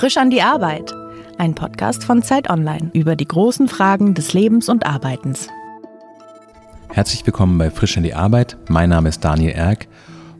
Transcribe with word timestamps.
Frisch 0.00 0.16
an 0.16 0.30
die 0.30 0.40
Arbeit. 0.40 0.94
Ein 1.36 1.54
Podcast 1.54 2.04
von 2.04 2.22
Zeit 2.22 2.48
Online 2.48 2.90
über 2.94 3.16
die 3.16 3.28
großen 3.28 3.68
Fragen 3.68 4.14
des 4.14 4.32
Lebens 4.32 4.70
und 4.70 4.86
Arbeitens. 4.86 5.48
Herzlich 6.88 7.26
willkommen 7.26 7.58
bei 7.58 7.70
Frisch 7.70 7.98
an 7.98 8.02
die 8.04 8.14
Arbeit. 8.14 8.56
Mein 8.70 8.88
Name 8.88 9.10
ist 9.10 9.22
Daniel 9.22 9.52
Erck. 9.52 9.88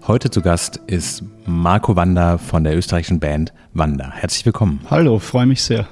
Heute 0.06 0.30
zu 0.30 0.40
Gast 0.40 0.80
ist 0.86 1.24
Marco 1.44 1.94
Wander 1.94 2.38
von 2.38 2.64
der 2.64 2.74
österreichischen 2.74 3.20
Band 3.20 3.52
Wander. 3.74 4.10
Herzlich 4.10 4.46
willkommen. 4.46 4.80
Hallo, 4.90 5.18
freue 5.18 5.44
mich 5.44 5.62
sehr. 5.62 5.86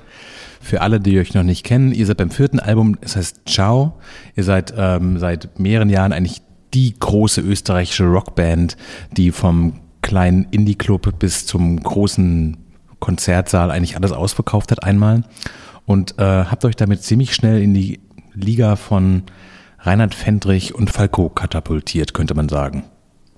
Für 0.63 0.81
alle, 0.81 0.99
die 0.99 1.19
euch 1.19 1.35
noch 1.35 1.43
nicht 1.43 1.63
kennen, 1.63 1.93
ihr 1.93 2.07
seid 2.07 2.17
beim 2.17 2.31
vierten 2.31 2.61
Album, 2.61 2.97
es 3.03 3.17
heißt 3.17 3.43
Ciao. 3.47 3.99
Ihr 4.35 4.45
seid 4.45 4.73
ähm, 4.79 5.19
seit 5.19 5.61
mehreren 5.61 5.91
Jahren 5.91 6.15
eigentlich 6.15 6.41
die 6.73 6.95
große 6.99 7.43
österreichische 7.43 8.07
Rockband, 8.07 8.79
die 9.13 9.31
vom 9.31 9.75
kleinen 10.01 10.47
Indie-Club 10.53 11.19
bis 11.19 11.45
zum 11.45 11.79
großen 11.83 12.57
Konzertsaal 13.01 13.71
eigentlich 13.71 13.97
alles 13.97 14.13
ausverkauft 14.13 14.71
hat 14.73 14.85
einmal. 14.85 15.25
Und 15.87 16.19
äh, 16.19 16.23
habt 16.23 16.65
euch 16.65 16.77
damit 16.77 17.03
ziemlich 17.03 17.35
schnell 17.35 17.63
in 17.63 17.73
die 17.73 18.01
Liga 18.35 18.77
von 18.77 19.23
Reinhard 19.81 20.15
Fendrich 20.15 20.75
und 20.75 20.91
Falco 20.91 21.29
katapultiert, 21.29 22.15
könnte 22.15 22.35
man 22.35 22.49
sagen. 22.49 22.85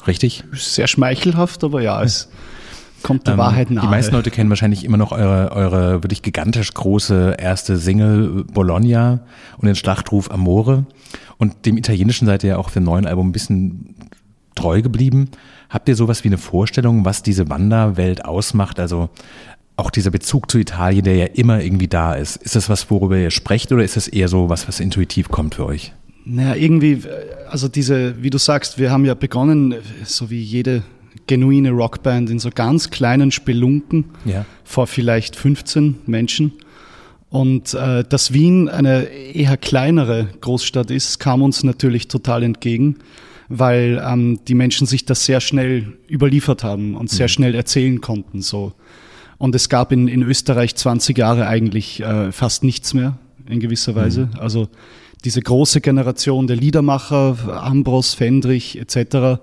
Richtig? 0.07 0.45
Sehr 0.53 0.87
schmeichelhaft, 0.87 1.63
aber 1.63 1.83
ja, 1.83 2.03
es 2.03 2.29
kommt 3.03 3.27
der 3.27 3.35
ähm, 3.35 3.39
Wahrheit 3.39 3.71
nahe. 3.71 3.85
Die 3.85 3.91
meisten 3.91 4.15
Leute 4.15 4.31
kennen 4.31 4.51
wahrscheinlich 4.51 4.85
immer 4.85 4.97
noch 4.97 5.13
eure, 5.13 5.53
eure 5.53 6.03
wirklich 6.03 6.23
gigantisch 6.23 6.73
große 6.73 7.37
erste 7.39 7.77
Single 7.77 8.45
Bologna 8.53 9.21
und 9.59 9.67
den 9.67 9.77
Schlachtruf 9.77 10.31
Amore. 10.31 10.87
Und 11.39 11.67
dem 11.67 11.77
Italienischen 11.77 12.27
seid 12.27 12.43
ihr 12.45 12.51
ja 12.51 12.57
auch 12.57 12.71
für 12.71 12.81
ein 12.81 12.85
neuen 12.85 13.07
Album 13.07 13.29
ein 13.29 13.33
bisschen 13.33 13.95
treu 14.61 14.83
geblieben. 14.83 15.29
Habt 15.69 15.89
ihr 15.89 15.97
sowas 15.97 16.25
wie 16.25 16.29
eine 16.29 16.39
Vorstellung, 16.39 17.05
was 17.05 17.23
diese 17.23 17.49
Wanderwelt 17.49 18.25
ausmacht? 18.25 18.79
Also 18.79 19.09
auch 19.77 19.91
dieser 19.91 20.11
Bezug 20.11 20.51
zu 20.51 20.59
Italien, 20.59 21.05
der 21.05 21.17
ja 21.17 21.27
immer 21.27 21.63
irgendwie 21.63 21.89
da 21.89 22.15
ist. 22.15 22.37
Ist 22.37 22.57
das 22.57 22.69
was, 22.69 22.91
worüber 22.91 23.17
ihr 23.17 23.31
sprecht 23.31 23.73
oder 23.73 23.83
ist 23.83 23.97
das 23.97 24.09
eher 24.09 24.29
so 24.29 24.49
was, 24.49 24.69
was 24.69 24.81
intuitiv 24.81 25.29
kommt 25.31 25.55
für 25.55 25.65
euch? 25.65 25.93
Naja, 26.27 26.55
irgendwie, 26.55 27.03
also 27.49 27.69
diese, 27.69 28.23
wie 28.23 28.29
du 28.29 28.37
sagst, 28.37 28.79
wir 28.79 28.91
haben 28.91 29.07
ja 29.07 29.15
begonnen, 29.15 29.75
so 30.05 30.29
wie 30.29 30.43
jede 30.43 30.83
genuine 31.27 31.71
Rockband, 31.71 32.29
in 32.29 32.39
so 32.39 32.51
ganz 32.55 32.91
kleinen 32.91 33.31
Spelunken 33.31 34.05
ja. 34.27 34.45
vor 34.65 34.87
vielleicht 34.87 35.37
15 35.37 36.01
Menschen. 36.07 36.53
Und 37.31 37.75
äh, 37.75 38.05
dass 38.05 38.33
Wien 38.33 38.69
eine 38.69 39.05
eher 39.05 39.57
kleinere 39.57 40.29
Großstadt 40.41 40.91
ist, 40.91 41.21
kam 41.21 41.43
uns 41.43 41.63
natürlich 41.63 42.09
total 42.09 42.43
entgegen 42.43 42.97
weil 43.51 44.01
ähm, 44.07 44.39
die 44.47 44.55
Menschen 44.55 44.87
sich 44.87 45.05
das 45.05 45.27
sehr 45.27 45.41
schnell 45.41 45.99
überliefert 46.09 46.63
haben 46.63 46.95
und 46.95 47.11
sehr 47.11 47.27
mhm. 47.27 47.31
schnell 47.31 47.55
erzählen 47.57 48.01
konnten. 48.01 48.43
So. 48.43 48.73
Und 49.39 49.57
es 49.57 49.69
gab 49.69 49.91
in, 49.91 50.07
in 50.07 50.23
Österreich 50.23 50.77
20 50.77 51.19
Jahre 51.19 51.49
eigentlich 51.49 52.01
äh, 52.01 52.31
fast 52.31 52.63
nichts 52.63 52.95
mehr 52.95 53.19
in 53.49 53.59
gewisser 53.59 53.97
Weise. 53.97 54.27
Mhm. 54.27 54.39
Also 54.39 54.69
diese 55.25 55.43
große 55.43 55.81
Generation 55.81 56.47
der 56.47 56.57
Liedermacher, 56.57 57.37
Ambros, 57.63 58.15
Fendrich 58.15 58.79
etc., 58.79 59.41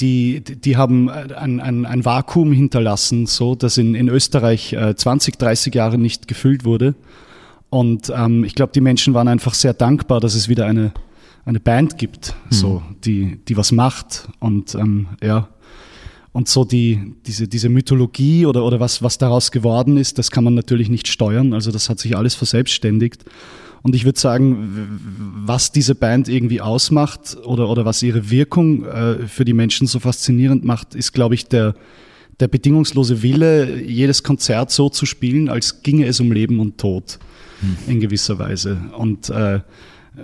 die, 0.00 0.40
die 0.40 0.76
haben 0.76 1.10
ein, 1.10 1.60
ein, 1.60 1.84
ein 1.84 2.04
Vakuum 2.04 2.50
hinterlassen, 2.52 3.26
so 3.26 3.54
dass 3.54 3.76
in, 3.76 3.94
in 3.94 4.08
Österreich 4.08 4.72
äh, 4.72 4.94
20, 4.96 5.38
30 5.38 5.74
Jahre 5.74 5.98
nicht 5.98 6.28
gefüllt 6.28 6.64
wurde. 6.64 6.94
Und 7.70 8.12
ähm, 8.14 8.44
ich 8.44 8.54
glaube, 8.54 8.72
die 8.72 8.80
Menschen 8.80 9.14
waren 9.14 9.28
einfach 9.28 9.54
sehr 9.54 9.74
dankbar, 9.74 10.20
dass 10.20 10.34
es 10.34 10.48
wieder 10.48 10.66
eine 10.66 10.92
eine 11.44 11.60
Band 11.60 11.98
gibt, 11.98 12.34
mhm. 12.50 12.54
so, 12.54 12.82
die, 13.04 13.38
die 13.48 13.56
was 13.56 13.72
macht 13.72 14.28
und 14.38 14.74
ähm, 14.74 15.08
ja. 15.22 15.48
Und 16.34 16.48
so 16.48 16.64
die, 16.64 17.12
diese, 17.26 17.46
diese 17.46 17.68
Mythologie 17.68 18.46
oder, 18.46 18.64
oder 18.64 18.80
was, 18.80 19.02
was 19.02 19.18
daraus 19.18 19.50
geworden 19.50 19.98
ist, 19.98 20.18
das 20.18 20.30
kann 20.30 20.44
man 20.44 20.54
natürlich 20.54 20.88
nicht 20.88 21.06
steuern. 21.06 21.52
Also 21.52 21.70
das 21.70 21.90
hat 21.90 21.98
sich 21.98 22.16
alles 22.16 22.34
verselbstständigt. 22.34 23.26
Und 23.82 23.94
ich 23.94 24.06
würde 24.06 24.18
sagen, 24.18 25.00
was 25.44 25.72
diese 25.72 25.94
Band 25.94 26.28
irgendwie 26.28 26.62
ausmacht 26.62 27.36
oder, 27.44 27.68
oder 27.68 27.84
was 27.84 28.02
ihre 28.02 28.30
Wirkung 28.30 28.86
äh, 28.86 29.28
für 29.28 29.44
die 29.44 29.52
Menschen 29.52 29.86
so 29.86 29.98
faszinierend 29.98 30.64
macht, 30.64 30.94
ist, 30.94 31.12
glaube 31.12 31.34
ich, 31.34 31.48
der, 31.48 31.74
der 32.40 32.48
bedingungslose 32.48 33.22
Wille, 33.22 33.82
jedes 33.82 34.22
Konzert 34.22 34.70
so 34.70 34.88
zu 34.88 35.04
spielen, 35.04 35.48
als 35.48 35.82
ginge 35.82 36.06
es 36.06 36.18
um 36.20 36.32
Leben 36.32 36.60
und 36.60 36.78
Tod 36.78 37.18
hm. 37.60 37.76
in 37.92 38.00
gewisser 38.00 38.38
Weise. 38.38 38.78
Und 38.96 39.28
äh, 39.28 39.60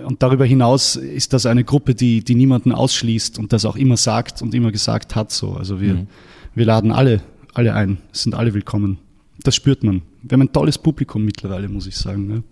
und 0.05 0.21
darüber 0.21 0.45
hinaus 0.45 0.95
ist 0.95 1.33
das 1.33 1.45
eine 1.45 1.63
Gruppe, 1.63 1.95
die, 1.95 2.23
die 2.23 2.35
niemanden 2.35 2.71
ausschließt 2.71 3.39
und 3.39 3.53
das 3.53 3.65
auch 3.65 3.75
immer 3.75 3.97
sagt 3.97 4.41
und 4.41 4.53
immer 4.53 4.71
gesagt 4.71 5.15
hat. 5.15 5.31
So. 5.31 5.53
Also 5.53 5.81
wir, 5.81 5.95
mhm. 5.95 6.07
wir 6.53 6.65
laden 6.65 6.91
alle, 6.91 7.21
alle 7.53 7.73
ein, 7.73 7.97
sind 8.11 8.35
alle 8.35 8.53
willkommen. 8.53 8.99
Das 9.41 9.55
spürt 9.55 9.83
man. 9.83 10.01
Wir 10.21 10.33
haben 10.33 10.41
ein 10.41 10.53
tolles 10.53 10.77
Publikum 10.77 11.25
mittlerweile, 11.25 11.69
muss 11.69 11.87
ich 11.87 11.95
sagen. 11.95 12.27
Ne? 12.27 12.43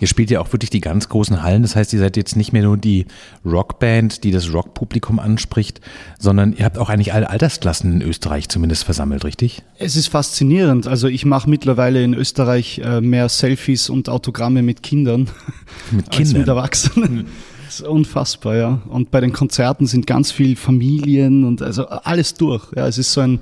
Ihr 0.00 0.08
spielt 0.08 0.30
ja 0.30 0.40
auch 0.40 0.52
wirklich 0.52 0.70
die 0.70 0.80
ganz 0.80 1.08
großen 1.08 1.42
Hallen. 1.42 1.62
Das 1.62 1.76
heißt, 1.76 1.92
ihr 1.92 1.98
seid 1.98 2.16
jetzt 2.16 2.36
nicht 2.36 2.52
mehr 2.52 2.62
nur 2.62 2.76
die 2.76 3.06
Rockband, 3.44 4.24
die 4.24 4.30
das 4.30 4.52
Rockpublikum 4.52 5.18
anspricht, 5.18 5.80
sondern 6.18 6.54
ihr 6.54 6.64
habt 6.64 6.78
auch 6.78 6.88
eigentlich 6.88 7.12
alle 7.12 7.30
Altersklassen 7.30 7.92
in 7.92 8.02
Österreich 8.02 8.48
zumindest 8.48 8.84
versammelt, 8.84 9.24
richtig? 9.24 9.62
Es 9.78 9.96
ist 9.96 10.08
faszinierend. 10.08 10.86
Also 10.86 11.08
ich 11.08 11.24
mache 11.24 11.48
mittlerweile 11.48 12.02
in 12.02 12.14
Österreich 12.14 12.80
äh, 12.84 13.00
mehr 13.00 13.28
Selfies 13.28 13.90
und 13.90 14.08
Autogramme 14.08 14.62
mit 14.62 14.82
Kindern 14.82 15.28
mit 15.90 16.10
Kindern? 16.10 16.18
als 16.18 16.32
mit 16.32 16.48
Erwachsenen. 16.48 17.26
Das 17.64 17.80
ist 17.80 17.86
unfassbar, 17.86 18.56
ja. 18.56 18.82
Und 18.88 19.10
bei 19.10 19.20
den 19.20 19.32
Konzerten 19.32 19.86
sind 19.86 20.06
ganz 20.06 20.30
viele 20.30 20.56
Familien 20.56 21.44
und 21.44 21.62
also 21.62 21.86
alles 21.86 22.34
durch. 22.34 22.64
Ja, 22.76 22.86
es 22.86 22.98
ist 22.98 23.12
so 23.12 23.20
ein 23.20 23.40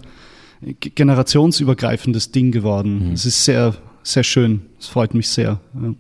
generationsübergreifendes 0.78 2.32
Ding 2.32 2.52
geworden. 2.52 3.08
Mhm. 3.08 3.12
Es 3.14 3.24
ist 3.24 3.44
sehr, 3.44 3.74
sehr 4.02 4.24
schön. 4.24 4.62
Es 4.78 4.86
freut 4.86 5.14
mich 5.14 5.28
sehr. 5.28 5.60
Ja. 5.74 5.94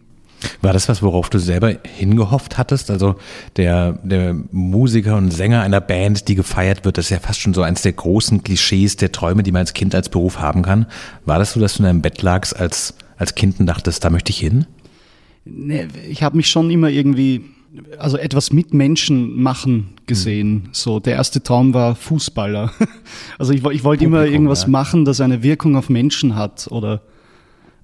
War 0.62 0.72
das 0.72 0.88
was, 0.88 1.02
worauf 1.02 1.30
du 1.30 1.38
selber 1.38 1.74
hingehofft 1.82 2.58
hattest? 2.58 2.90
Also 2.90 3.16
der, 3.56 3.92
der 4.04 4.34
Musiker 4.52 5.16
und 5.16 5.30
Sänger 5.30 5.62
einer 5.62 5.80
Band, 5.80 6.28
die 6.28 6.34
gefeiert 6.34 6.84
wird, 6.84 6.98
das 6.98 7.06
ist 7.06 7.10
ja 7.10 7.18
fast 7.18 7.40
schon 7.40 7.54
so 7.54 7.62
eins 7.62 7.82
der 7.82 7.92
großen 7.92 8.42
Klischees 8.42 8.96
der 8.96 9.12
Träume, 9.12 9.42
die 9.42 9.52
man 9.52 9.60
als 9.60 9.74
Kind 9.74 9.94
als 9.94 10.08
Beruf 10.08 10.38
haben 10.38 10.62
kann. 10.62 10.86
War 11.24 11.38
das 11.38 11.52
so, 11.52 11.60
dass 11.60 11.74
du 11.74 11.80
in 11.80 11.84
deinem 11.86 12.02
Bett 12.02 12.22
lagst 12.22 12.58
als, 12.58 12.94
als 13.16 13.34
Kind 13.34 13.60
und 13.60 13.66
dachtest, 13.66 14.04
da 14.04 14.10
möchte 14.10 14.30
ich 14.30 14.38
hin? 14.38 14.66
Nee, 15.44 15.88
ich 16.08 16.22
habe 16.22 16.36
mich 16.36 16.48
schon 16.48 16.70
immer 16.70 16.88
irgendwie, 16.88 17.44
also 17.98 18.16
etwas 18.16 18.52
mit 18.52 18.74
Menschen 18.74 19.40
machen 19.42 19.94
gesehen. 20.06 20.52
Mhm. 20.52 20.68
So, 20.72 21.00
der 21.00 21.14
erste 21.14 21.42
Traum 21.42 21.74
war 21.74 21.94
Fußballer. 21.94 22.72
Also 23.38 23.54
ich, 23.54 23.64
ich 23.64 23.84
wollte 23.84 24.04
immer 24.04 24.26
irgendwas 24.26 24.62
ja. 24.62 24.68
machen, 24.68 25.06
das 25.06 25.20
eine 25.20 25.42
Wirkung 25.42 25.74
auf 25.74 25.88
Menschen 25.88 26.36
hat 26.36 26.68
oder 26.70 27.00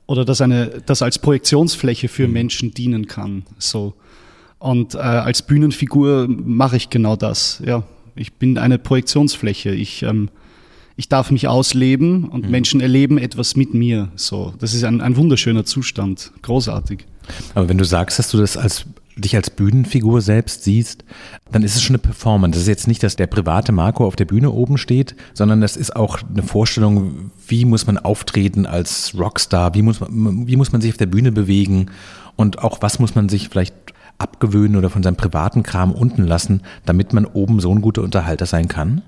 oder 0.07 0.25
das, 0.25 0.41
eine, 0.41 0.83
das 0.87 1.03
als 1.03 1.19
Projektionsfläche 1.19 2.09
für 2.09 2.27
mhm. 2.27 2.33
Menschen 2.33 2.75
dienen 2.75 3.07
kann. 3.07 3.45
So. 3.59 3.95
Und 4.59 4.95
äh, 4.95 4.99
als 4.99 5.43
Bühnenfigur 5.43 6.27
mache 6.29 6.77
ich 6.77 6.91
genau 6.91 7.17
das. 7.17 7.63
Ja, 7.65 7.83
ich 8.15 8.35
bin 8.35 8.59
eine 8.59 8.79
Projektionsfläche. 8.79 9.71
Ich, 9.71 10.03
ähm, 10.03 10.31
ich 10.97 11.09
darf 11.09 11.31
mich 11.31 11.49
ausleben 11.49 12.25
und 12.25 12.45
mhm. 12.45 12.51
Menschen 12.51 12.81
erleben 12.81 13.19
etwas 13.19 13.57
mit 13.57 13.75
mir. 13.75 14.09
So, 14.17 14.55
das 14.59 14.75
ist 14.75 14.85
ein, 14.85 15.01
ein 15.01 15.17
wunderschöner 15.17 15.65
Zustand, 15.65 16.33
großartig. 16.43 17.05
Aber 17.55 17.69
wenn 17.69 17.79
du 17.79 17.85
sagst, 17.85 18.19
dass 18.19 18.31
du 18.31 18.39
das 18.39 18.57
als 18.57 18.87
dich 19.17 19.35
als 19.35 19.51
Bühnenfigur 19.51 20.21
selbst 20.21 20.65
siehst, 20.65 21.05
dann 21.51 21.63
ist 21.63 21.75
es 21.75 21.83
schon 21.83 21.97
eine 21.97 22.03
Performance. 22.03 22.53
Das 22.53 22.63
ist 22.63 22.69
jetzt 22.69 22.87
nicht, 22.87 23.03
dass 23.03 23.17
der 23.17 23.27
private 23.27 23.73
Marco 23.73 24.07
auf 24.07 24.17
der 24.17 24.27
Bühne 24.27 24.51
oben 24.51 24.77
steht, 24.77 25.17
sondern 25.33 25.61
das 25.61 25.77
ist 25.77 25.97
auch 25.97 26.19
eine 26.23 26.43
Vorstellung, 26.43 27.31
wie 27.47 27.65
muss 27.65 27.87
man 27.87 27.99
auftreten 27.99 28.67
als 28.67 29.15
Rockstar, 29.19 29.75
wie 29.75 29.83
muss 29.83 30.01
man, 30.01 30.47
wie 30.47 30.57
muss 30.57 30.73
man 30.73 30.81
sich 30.81 30.93
auf 30.93 30.99
der 30.99 31.07
Bühne 31.07 31.33
bewegen 31.33 31.87
und 32.37 32.59
auch 32.59 32.83
was 32.83 32.99
muss 32.99 33.15
man 33.15 33.29
sich 33.29 33.49
vielleicht 33.49 33.75
abgewöhnen 34.19 34.77
oder 34.77 34.91
von 34.91 35.03
seinem 35.03 35.17
privaten 35.17 35.63
Kram 35.63 35.93
unten 35.93 36.25
lassen, 36.25 36.63
damit 36.85 37.13
man 37.13 37.25
oben 37.25 37.61
so 37.61 37.71
ein 37.75 37.81
guter 37.81 38.03
Unterhalter 38.03 38.47
sein 38.47 38.69
kann? 38.69 39.03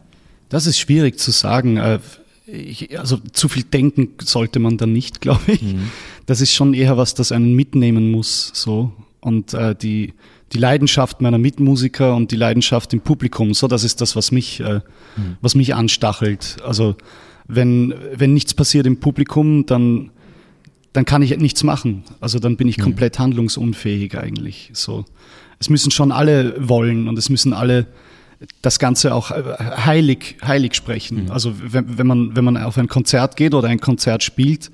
Das 0.48 0.66
ist 0.66 0.78
schwierig 0.78 1.19
zu 1.19 1.31
sagen. 1.31 1.76
Äh, 1.76 1.99
also 2.96 3.19
zu 3.32 3.49
viel 3.49 3.64
denken 3.64 4.14
sollte 4.22 4.58
man 4.58 4.78
dann 4.78 4.93
nicht, 4.93 5.20
glaube 5.20 5.52
ich. 5.52 5.62
Mhm. 5.62 5.90
Das 6.25 6.40
ist 6.40 6.55
schon 6.55 6.72
eher 6.72 6.96
was, 6.96 7.14
das 7.14 7.32
einen 7.32 7.55
mitnehmen 7.55 8.10
muss, 8.10 8.50
so 8.55 8.93
und 9.20 9.55
äh, 9.55 9.75
die, 9.75 10.15
die 10.53 10.59
Leidenschaft 10.59 11.20
meiner 11.20 11.38
Mitmusiker 11.38 12.15
und 12.15 12.31
die 12.31 12.37
Leidenschaft 12.37 12.93
im 12.93 13.00
Publikum. 13.00 13.55
So, 13.55 13.69
das 13.69 13.85
ist 13.85 14.00
das, 14.00 14.17
was 14.17 14.32
mich, 14.32 14.61
äh, 14.61 14.81
mhm. 15.17 15.37
was 15.41 15.55
mich 15.55 15.75
anstachelt. 15.75 16.56
Also 16.65 16.97
wenn, 17.47 17.94
wenn 18.15 18.35
nichts 18.35 18.55
passiert 18.55 18.87
im 18.87 19.00
Publikum, 19.00 19.67
dann, 19.67 20.11
dann 20.93 21.05
kann 21.05 21.23
ich 21.23 21.37
nichts 21.38 21.65
machen. 21.65 22.05
Also 22.20 22.38
dann 22.38 22.56
bin 22.56 22.69
ich 22.69 22.79
mhm. 22.79 22.82
komplett 22.82 23.19
handlungsunfähig 23.19 24.17
eigentlich. 24.17 24.70
So, 24.73 25.05
es 25.59 25.69
müssen 25.70 25.91
schon 25.91 26.12
alle 26.12 26.55
wollen 26.69 27.09
und 27.09 27.19
es 27.19 27.29
müssen 27.29 27.53
alle 27.53 27.87
das 28.62 28.79
Ganze 28.79 29.15
auch 29.15 29.31
äh, 29.32 29.43
heilig, 29.59 30.37
heilig 30.43 30.75
sprechen. 30.75 31.25
Mhm. 31.25 31.31
Also 31.31 31.55
wenn, 31.61 31.99
wenn, 31.99 32.06
man, 32.06 32.37
wenn 32.37 32.44
man 32.44 32.56
auf 32.56 32.79
ein 32.79 32.88
Konzert 32.88 33.37
geht 33.37 33.55
oder 33.55 33.69
ein 33.69 33.81
Konzert 33.81 34.23
spielt, 34.23 34.70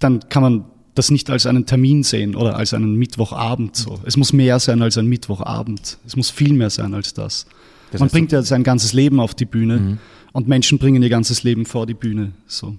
dann 0.00 0.28
kann 0.28 0.42
man 0.42 0.64
das 0.94 1.10
nicht 1.10 1.28
als 1.30 1.46
einen 1.46 1.66
Termin 1.66 2.02
sehen 2.02 2.36
oder 2.36 2.56
als 2.56 2.72
einen 2.72 2.94
Mittwochabend 2.94 3.76
so. 3.76 4.00
Es 4.04 4.16
muss 4.16 4.32
mehr 4.32 4.58
sein 4.60 4.80
als 4.82 4.96
ein 4.96 5.06
Mittwochabend. 5.06 5.98
Es 6.06 6.16
muss 6.16 6.30
viel 6.30 6.52
mehr 6.52 6.70
sein 6.70 6.94
als 6.94 7.14
das. 7.14 7.46
das 7.90 8.00
Man 8.00 8.08
bringt 8.08 8.32
ja 8.32 8.42
sein 8.42 8.62
ganzes 8.62 8.92
Leben 8.92 9.20
auf 9.20 9.34
die 9.34 9.44
Bühne 9.44 9.78
mhm. 9.78 9.98
und 10.32 10.46
Menschen 10.48 10.78
bringen 10.78 11.02
ihr 11.02 11.08
ganzes 11.08 11.42
Leben 11.42 11.66
vor 11.66 11.86
die 11.86 11.94
Bühne. 11.94 12.32
So. 12.46 12.76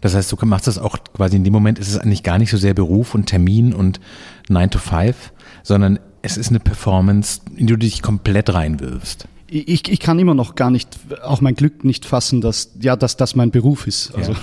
Das 0.00 0.14
heißt, 0.14 0.32
du 0.32 0.46
machst 0.46 0.66
das 0.66 0.78
auch 0.78 0.96
quasi 1.14 1.36
in 1.36 1.44
dem 1.44 1.52
Moment, 1.52 1.78
ist 1.78 1.88
es 1.88 1.98
eigentlich 1.98 2.22
gar 2.22 2.38
nicht 2.38 2.50
so 2.50 2.56
sehr 2.56 2.74
Beruf 2.74 3.14
und 3.14 3.26
Termin 3.26 3.72
und 3.72 4.00
9 4.48 4.70
to 4.70 4.78
5, 4.78 5.32
sondern 5.62 5.98
es 6.22 6.36
ist 6.36 6.50
eine 6.50 6.60
Performance, 6.60 7.40
in 7.56 7.66
die 7.66 7.72
du 7.72 7.78
dich 7.78 8.02
komplett 8.02 8.54
reinwirfst. 8.54 9.26
Ich, 9.48 9.90
ich 9.90 10.00
kann 10.00 10.18
immer 10.18 10.34
noch 10.34 10.54
gar 10.54 10.70
nicht, 10.70 10.88
auch 11.22 11.42
mein 11.42 11.54
Glück 11.54 11.84
nicht 11.84 12.06
fassen, 12.06 12.40
dass, 12.40 12.70
ja, 12.80 12.96
dass 12.96 13.18
das 13.18 13.36
mein 13.36 13.50
Beruf 13.50 13.86
ist. 13.86 14.14
Also, 14.14 14.32
ja. 14.32 14.38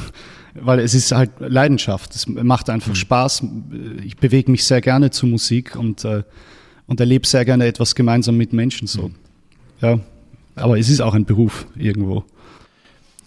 Weil 0.61 0.79
es 0.79 0.93
ist 0.93 1.11
halt 1.11 1.31
Leidenschaft. 1.39 2.15
Es 2.15 2.27
macht 2.27 2.69
einfach 2.69 2.89
mhm. 2.89 2.95
Spaß. 2.95 3.43
Ich 4.03 4.17
bewege 4.17 4.51
mich 4.51 4.63
sehr 4.63 4.81
gerne 4.81 5.11
zu 5.11 5.25
Musik 5.27 5.75
und, 5.75 6.05
äh, 6.05 6.23
und 6.87 6.99
erlebe 6.99 7.27
sehr 7.27 7.45
gerne 7.45 7.65
etwas 7.65 7.95
gemeinsam 7.95 8.37
mit 8.37 8.53
Menschen 8.53 8.87
so. 8.87 9.09
Mhm. 9.09 9.15
Ja. 9.81 9.99
Aber 10.55 10.77
es 10.77 10.89
ist 10.89 11.01
auch 11.01 11.13
ein 11.13 11.25
Beruf 11.25 11.65
irgendwo. 11.75 12.23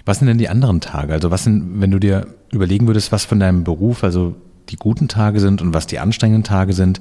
Was 0.05 0.19
sind 0.19 0.29
denn 0.29 0.39
die 0.39 0.49
anderen 0.49 0.81
Tage? 0.81 1.13
Also 1.13 1.31
was 1.31 1.45
sind, 1.45 1.81
wenn 1.81 1.91
du 1.91 1.99
dir 1.99 2.27
überlegen 2.51 2.87
würdest, 2.87 3.13
was 3.13 3.25
von 3.25 3.41
deinem 3.41 3.65
Beruf, 3.65 4.05
also 4.05 4.35
die 4.69 4.77
guten 4.77 5.09
Tage 5.09 5.41
sind 5.41 5.63
und 5.63 5.75
was 5.75 5.87
die 5.87 5.99
anstrengenden 5.99 6.45
Tage 6.45 6.73
sind, 6.73 7.01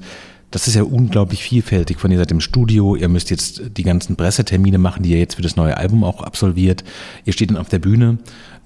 das 0.52 0.68
ist 0.68 0.74
ja 0.74 0.82
unglaublich 0.82 1.42
vielfältig. 1.42 1.98
Von 1.98 2.10
ihr 2.10 2.18
seid 2.18 2.30
im 2.30 2.40
Studio, 2.40 2.94
ihr 2.94 3.08
müsst 3.08 3.30
jetzt 3.30 3.62
die 3.76 3.82
ganzen 3.82 4.16
Pressetermine 4.16 4.78
machen, 4.78 5.02
die 5.02 5.10
ihr 5.10 5.18
jetzt 5.18 5.36
für 5.36 5.42
das 5.42 5.56
neue 5.56 5.76
Album 5.78 6.04
auch 6.04 6.20
absolviert. 6.20 6.84
Ihr 7.24 7.32
steht 7.32 7.50
dann 7.50 7.56
auf 7.56 7.70
der 7.70 7.78
Bühne. 7.78 8.18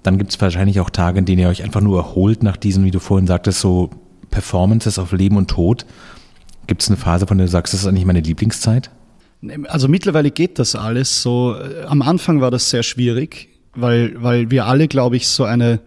Dann 0.07 0.19
gibt 0.19 0.31
es 0.31 0.41
wahrscheinlich 0.41 0.81
auch 0.81 0.91
Tage, 0.91 1.19
in 1.19 1.25
denen 1.25 1.41
ihr 1.41 1.49
euch 1.49 1.63
einfach 1.63 1.81
nur 1.81 1.99
erholt 1.99 2.43
nach 2.43 2.57
diesen, 2.57 2.85
wie 2.85 2.91
du 2.91 3.01
vorhin 3.01 3.27
sagtest, 3.27 3.61
so 3.61 3.91
Performances 4.31 4.99
auf 4.99 5.13
Leben 5.13 5.37
und 5.37 5.49
Tod. 5.51 5.87
Gibt 6.67 6.83
es 6.83 6.89
eine 6.89 6.97
Phase, 6.97 7.27
von 7.27 7.39
der 7.39 7.47
du 7.47 7.51
sagst, 7.51 7.75
das 7.75 7.81
ist 7.81 7.87
eigentlich 7.87 8.07
meine 8.07 8.21
Lieblingszeit? 8.21 8.91
Also 9.69 9.89
mittlerweile 9.89 10.31
geht 10.31 10.59
das 10.59 10.75
alles 10.75 11.23
so. 11.23 11.57
Am 11.87 12.03
Anfang 12.03 12.41
war 12.41 12.51
das 12.51 12.71
sehr 12.71 12.83
schwierig 12.83 13.51
weil, 13.77 14.15
weil 14.23 14.51
wir 14.51 14.67
alle, 14.67 14.89
glaube 14.89 15.17
ich, 15.17 15.29
so 15.29 15.45
eine, 15.45 15.81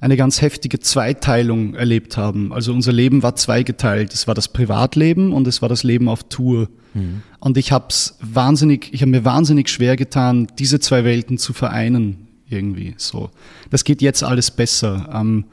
eine 0.00 0.16
ganz 0.16 0.42
heftige 0.42 0.80
Zweiteilung 0.80 1.74
erlebt 1.74 2.16
haben. 2.16 2.52
Also 2.52 2.72
unser 2.72 2.92
Leben 2.92 3.22
war 3.22 3.36
zweigeteilt. 3.36 4.12
Es 4.12 4.26
war 4.26 4.34
das 4.34 4.48
Privatleben 4.48 5.32
und 5.32 5.46
es 5.46 5.62
war 5.62 5.68
das 5.68 5.82
Leben 5.82 6.08
auf 6.08 6.24
Tour. 6.24 6.68
Mhm. 6.94 7.22
Und 7.40 7.56
ich 7.56 7.72
habe 7.72 7.88
wahnsinnig, 8.20 8.92
ich 8.92 9.00
habe 9.00 9.10
mir 9.10 9.24
wahnsinnig 9.24 9.68
schwer 9.68 9.96
getan, 9.96 10.48
diese 10.58 10.80
zwei 10.80 11.04
Welten 11.04 11.38
zu 11.38 11.52
vereinen 11.52 12.27
irgendwie. 12.50 12.94
So, 12.96 13.30
das 13.70 13.84
geht 13.84 14.02
jetzt 14.02 14.22
alles 14.22 14.50
besser. 14.50 15.08
Ähm, 15.12 15.44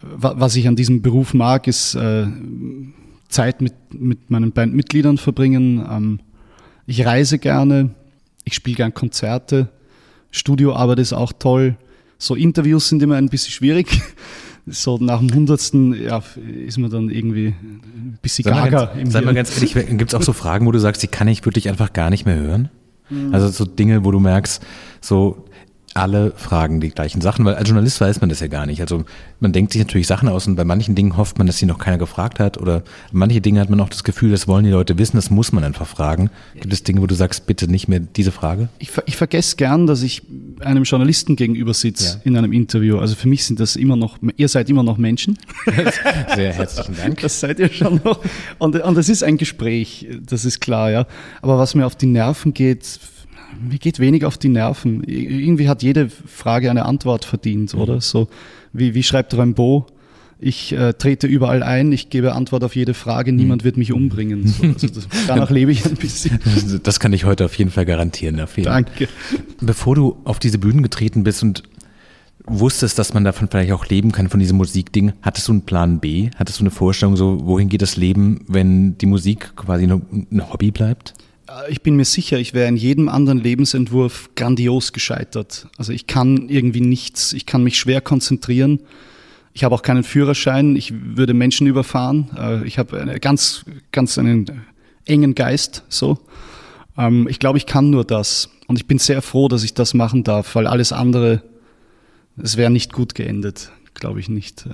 was 0.00 0.56
ich 0.56 0.68
an 0.68 0.76
diesem 0.76 1.02
Beruf 1.02 1.34
mag, 1.34 1.66
ist 1.66 1.94
äh, 1.94 2.26
Zeit 3.28 3.60
mit 3.60 3.74
mit 3.92 4.30
meinen 4.30 4.52
Bandmitgliedern 4.52 5.18
verbringen. 5.18 5.84
Ähm, 5.90 6.20
ich 6.86 7.04
reise 7.04 7.38
gerne, 7.38 7.90
ich 8.44 8.54
spiele 8.54 8.76
gern 8.76 8.94
Konzerte. 8.94 9.68
Studioarbeit 10.30 10.98
ist 10.98 11.12
auch 11.12 11.32
toll. 11.32 11.76
So 12.18 12.34
Interviews 12.34 12.88
sind 12.88 13.02
immer 13.02 13.16
ein 13.16 13.28
bisschen 13.28 13.52
schwierig. 13.52 14.00
So 14.68 14.98
nach 14.98 15.20
dem 15.20 15.32
hundertsten 15.32 15.94
ja, 15.94 16.20
ist 16.66 16.76
man 16.78 16.90
dann 16.90 17.08
irgendwie 17.08 17.54
ein 17.54 18.18
bisschen 18.20 18.44
gaga. 18.46 18.86
Ganz, 18.96 19.12
sag 19.12 19.24
mal 19.24 19.32
ganz 19.32 19.54
ehrlich, 19.54 19.74
gibt 19.74 20.12
es 20.12 20.14
auch 20.14 20.22
so 20.24 20.32
Fragen, 20.32 20.66
wo 20.66 20.72
du 20.72 20.80
sagst, 20.80 21.04
die 21.04 21.06
kann 21.06 21.28
ich 21.28 21.44
wirklich 21.44 21.68
einfach 21.68 21.92
gar 21.92 22.10
nicht 22.10 22.26
mehr 22.26 22.34
hören? 22.34 22.68
Mhm. 23.08 23.32
Also 23.32 23.46
so 23.46 23.64
Dinge, 23.64 24.04
wo 24.04 24.10
du 24.10 24.18
merkst, 24.18 24.60
so 25.00 25.45
alle 25.96 26.32
fragen 26.36 26.80
die 26.80 26.90
gleichen 26.90 27.20
Sachen, 27.20 27.44
weil 27.44 27.54
als 27.54 27.68
Journalist 27.68 28.00
weiß 28.00 28.20
man 28.20 28.28
das 28.28 28.40
ja 28.40 28.46
gar 28.46 28.66
nicht. 28.66 28.80
Also 28.80 29.04
man 29.40 29.52
denkt 29.52 29.72
sich 29.72 29.80
natürlich 29.80 30.06
Sachen 30.06 30.28
aus 30.28 30.46
und 30.46 30.56
bei 30.56 30.64
manchen 30.64 30.94
Dingen 30.94 31.16
hofft 31.16 31.38
man, 31.38 31.46
dass 31.46 31.58
sie 31.58 31.66
noch 31.66 31.78
keiner 31.78 31.98
gefragt 31.98 32.38
hat 32.38 32.58
oder 32.58 32.82
manche 33.12 33.40
Dinge 33.40 33.60
hat 33.60 33.70
man 33.70 33.80
auch 33.80 33.88
das 33.88 34.04
Gefühl, 34.04 34.30
das 34.30 34.46
wollen 34.46 34.64
die 34.64 34.70
Leute 34.70 34.98
wissen, 34.98 35.16
das 35.16 35.30
muss 35.30 35.52
man 35.52 35.64
einfach 35.64 35.86
fragen. 35.86 36.30
Gibt 36.54 36.72
es 36.72 36.82
Dinge, 36.82 37.00
wo 37.00 37.06
du 37.06 37.14
sagst, 37.14 37.46
bitte 37.46 37.68
nicht 37.68 37.88
mehr 37.88 38.00
diese 38.00 38.32
Frage? 38.32 38.68
Ich, 38.78 38.90
ich 39.06 39.16
vergesse 39.16 39.56
gern, 39.56 39.86
dass 39.86 40.02
ich 40.02 40.22
einem 40.60 40.84
Journalisten 40.84 41.36
gegenüber 41.36 41.74
sitze 41.74 42.16
ja. 42.16 42.20
in 42.24 42.36
einem 42.36 42.52
Interview. 42.52 42.98
Also 42.98 43.14
für 43.14 43.28
mich 43.28 43.44
sind 43.44 43.60
das 43.60 43.76
immer 43.76 43.96
noch, 43.96 44.18
ihr 44.36 44.48
seid 44.48 44.68
immer 44.68 44.82
noch 44.82 44.98
Menschen. 44.98 45.38
Sehr 46.34 46.52
herzlichen 46.52 46.96
Dank. 46.96 47.20
Das 47.20 47.40
seid 47.40 47.58
ihr 47.58 47.70
schon 47.70 48.00
noch. 48.04 48.20
Und, 48.58 48.76
und 48.76 48.94
das 48.96 49.08
ist 49.08 49.22
ein 49.22 49.38
Gespräch, 49.38 50.06
das 50.24 50.44
ist 50.44 50.60
klar, 50.60 50.90
ja. 50.90 51.06
Aber 51.42 51.58
was 51.58 51.74
mir 51.74 51.86
auf 51.86 51.96
die 51.96 52.06
Nerven 52.06 52.54
geht, 52.54 52.98
mir 53.68 53.78
geht 53.78 53.98
wenig 53.98 54.24
auf 54.24 54.38
die 54.38 54.48
Nerven. 54.48 55.02
Irgendwie 55.04 55.68
hat 55.68 55.82
jede 55.82 56.08
Frage 56.08 56.70
eine 56.70 56.84
Antwort 56.86 57.24
verdient, 57.24 57.74
mhm. 57.74 57.80
oder? 57.80 58.00
So, 58.00 58.28
wie, 58.72 58.94
wie 58.94 59.02
schreibt 59.02 59.36
Rimbaud? 59.36 59.86
Ich 60.38 60.72
äh, 60.72 60.92
trete 60.92 61.26
überall 61.26 61.62
ein, 61.62 61.92
ich 61.92 62.10
gebe 62.10 62.34
Antwort 62.34 62.62
auf 62.62 62.76
jede 62.76 62.92
Frage, 62.92 63.32
mhm. 63.32 63.38
niemand 63.38 63.64
wird 63.64 63.78
mich 63.78 63.92
umbringen. 63.92 64.46
So, 64.46 64.64
also 64.74 64.86
das, 64.88 65.08
danach 65.26 65.50
lebe 65.50 65.72
ich 65.72 65.86
ein 65.86 65.94
bisschen. 65.94 66.38
Das 66.82 67.00
kann 67.00 67.12
ich 67.14 67.24
heute 67.24 67.46
auf 67.46 67.54
jeden 67.56 67.70
Fall 67.70 67.86
garantieren. 67.86 68.38
Auf 68.40 68.56
jeden. 68.56 68.66
Danke. 68.66 69.08
Bevor 69.60 69.94
du 69.94 70.18
auf 70.24 70.38
diese 70.38 70.58
Bühnen 70.58 70.82
getreten 70.82 71.24
bist 71.24 71.42
und 71.42 71.62
wusstest, 72.44 72.98
dass 72.98 73.14
man 73.14 73.24
davon 73.24 73.48
vielleicht 73.48 73.72
auch 73.72 73.86
leben 73.86 74.12
kann, 74.12 74.28
von 74.28 74.38
diesem 74.38 74.56
Musikding, 74.58 75.12
hattest 75.22 75.48
du 75.48 75.52
einen 75.52 75.62
Plan 75.62 76.00
B? 76.00 76.30
Hattest 76.36 76.60
du 76.60 76.64
eine 76.64 76.70
Vorstellung, 76.70 77.16
so 77.16 77.44
wohin 77.46 77.68
geht 77.68 77.82
das 77.82 77.96
Leben, 77.96 78.44
wenn 78.46 78.98
die 78.98 79.06
Musik 79.06 79.56
quasi 79.56 79.86
nur 79.86 80.02
ein 80.12 80.52
Hobby 80.52 80.70
bleibt? 80.70 81.14
Äh, 81.48 81.70
ich 81.70 81.82
bin 81.82 81.96
mir 81.96 82.04
sicher, 82.04 82.38
ich 82.38 82.54
wäre 82.54 82.68
in 82.68 82.76
jedem 82.76 83.08
anderen 83.08 83.38
Lebensentwurf 83.38 84.30
grandios 84.34 84.92
gescheitert. 84.92 85.68
Also 85.76 85.92
ich 85.92 86.06
kann 86.06 86.48
irgendwie 86.48 86.80
nichts, 86.80 87.32
ich 87.32 87.46
kann 87.46 87.62
mich 87.62 87.78
schwer 87.78 88.00
konzentrieren. 88.00 88.80
Ich 89.52 89.64
habe 89.64 89.74
auch 89.74 89.82
keinen 89.82 90.02
Führerschein, 90.02 90.76
ich 90.76 90.92
würde 90.92 91.32
Menschen 91.32 91.66
überfahren. 91.66 92.30
Äh, 92.36 92.66
ich 92.66 92.78
habe 92.78 93.00
eine 93.00 93.18
ganz, 93.20 93.64
ganz 93.92 94.18
einen 94.18 94.46
engen 95.06 95.34
Geist, 95.34 95.82
so. 95.88 96.18
Ähm, 96.98 97.26
ich 97.28 97.38
glaube, 97.38 97.58
ich 97.58 97.66
kann 97.66 97.90
nur 97.90 98.04
das. 98.04 98.50
Und 98.66 98.76
ich 98.76 98.86
bin 98.86 98.98
sehr 98.98 99.22
froh, 99.22 99.48
dass 99.48 99.62
ich 99.62 99.74
das 99.74 99.94
machen 99.94 100.24
darf, 100.24 100.54
weil 100.56 100.66
alles 100.66 100.92
andere, 100.92 101.42
es 102.36 102.56
wäre 102.56 102.70
nicht 102.70 102.92
gut 102.92 103.14
geendet, 103.14 103.70
glaube 103.94 104.20
ich 104.20 104.28
nicht. 104.28 104.66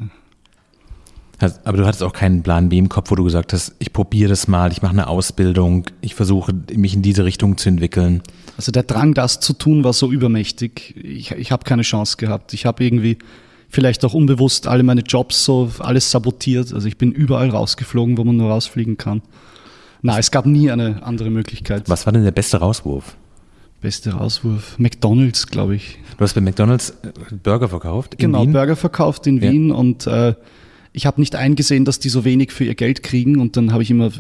Aber 1.65 1.77
du 1.77 1.87
hattest 1.87 2.03
auch 2.03 2.13
keinen 2.13 2.43
Plan 2.43 2.69
B 2.69 2.79
im 2.79 2.89
Kopf, 2.89 3.11
wo 3.11 3.15
du 3.15 3.25
gesagt 3.25 3.53
hast, 3.53 3.75
ich 3.79 3.93
probiere 3.93 4.31
das 4.31 4.49
mal, 4.49 4.71
ich 4.73 4.83
mache 4.83 4.93
eine 4.93 5.09
Ausbildung, 5.09 5.87
ich 6.01 6.15
versuche 6.15 6.55
mich 6.75 6.95
in 6.95 7.03
diese 7.03 7.25
Richtung 7.25 7.59
zu 7.59 7.69
entwickeln. 7.69 8.23
Also 8.57 8.71
der 8.71 8.85
Drang, 8.85 9.15
das 9.15 9.41
zu 9.41 9.53
tun, 9.53 9.85
war 9.85 9.93
so 9.93 10.11
übermächtig. 10.11 10.95
Ich, 11.03 11.33
ich 11.33 11.53
habe 11.53 11.65
keine 11.65 11.83
Chance 11.83 12.17
gehabt. 12.17 12.53
Ich 12.55 12.67
habe 12.67 12.85
irgendwie 12.85 13.19
vielleicht 13.69 14.05
auch 14.05 14.15
unbewusst 14.15 14.67
alle 14.67 14.83
meine 14.83 15.01
Jobs 15.01 15.45
so 15.45 15.71
alles 15.79 16.11
sabotiert. 16.11 16.73
Also 16.73 16.87
ich 16.87 16.99
bin 16.99 17.11
überall 17.13 17.51
rausgeflogen, 17.51 18.19
wo 18.19 18.25
man 18.25 18.37
nur 18.37 18.51
rausfliegen 18.51 18.97
kann. 18.97 19.23
Na, 20.03 20.19
es 20.19 20.31
gab 20.31 20.47
nie 20.47 20.71
eine 20.71 21.03
andere 21.03 21.31
Möglichkeit. 21.31 21.89
Was 21.89 22.07
war 22.07 22.13
denn 22.13 22.25
der 22.25 22.33
beste 22.33 22.59
Rauswurf? 22.59 23.17
Beste 23.81 24.13
Rauswurf. 24.13 24.79
McDonalds, 24.79 25.47
glaube 25.47 25.77
ich. 25.77 25.99
Du 26.17 26.25
hast 26.25 26.35
bei 26.35 26.41
McDonalds 26.41 26.91
äh, 27.03 27.35
Burger 27.43 27.69
verkauft? 27.69 28.19
genau, 28.19 28.43
Wien? 28.43 28.53
Burger 28.53 28.77
verkauft 28.77 29.27
in 29.27 29.41
Wien 29.41 29.71
ja. 29.71 29.75
und 29.75 30.07
äh, 30.07 30.35
ich 30.93 31.07
habe 31.07 31.21
nicht 31.21 31.37
eingesehen, 31.37 31.85
dass 31.85 31.99
die 31.99 32.09
so 32.09 32.25
wenig 32.25 32.53
für 32.53 32.65
ihr 32.65 32.75
Geld 32.75 33.03
kriegen 33.03 33.41
und 33.41 33.57
dann 33.57 33.73
habe 33.73 33.83
ich 33.83 33.91
immer 33.91 34.11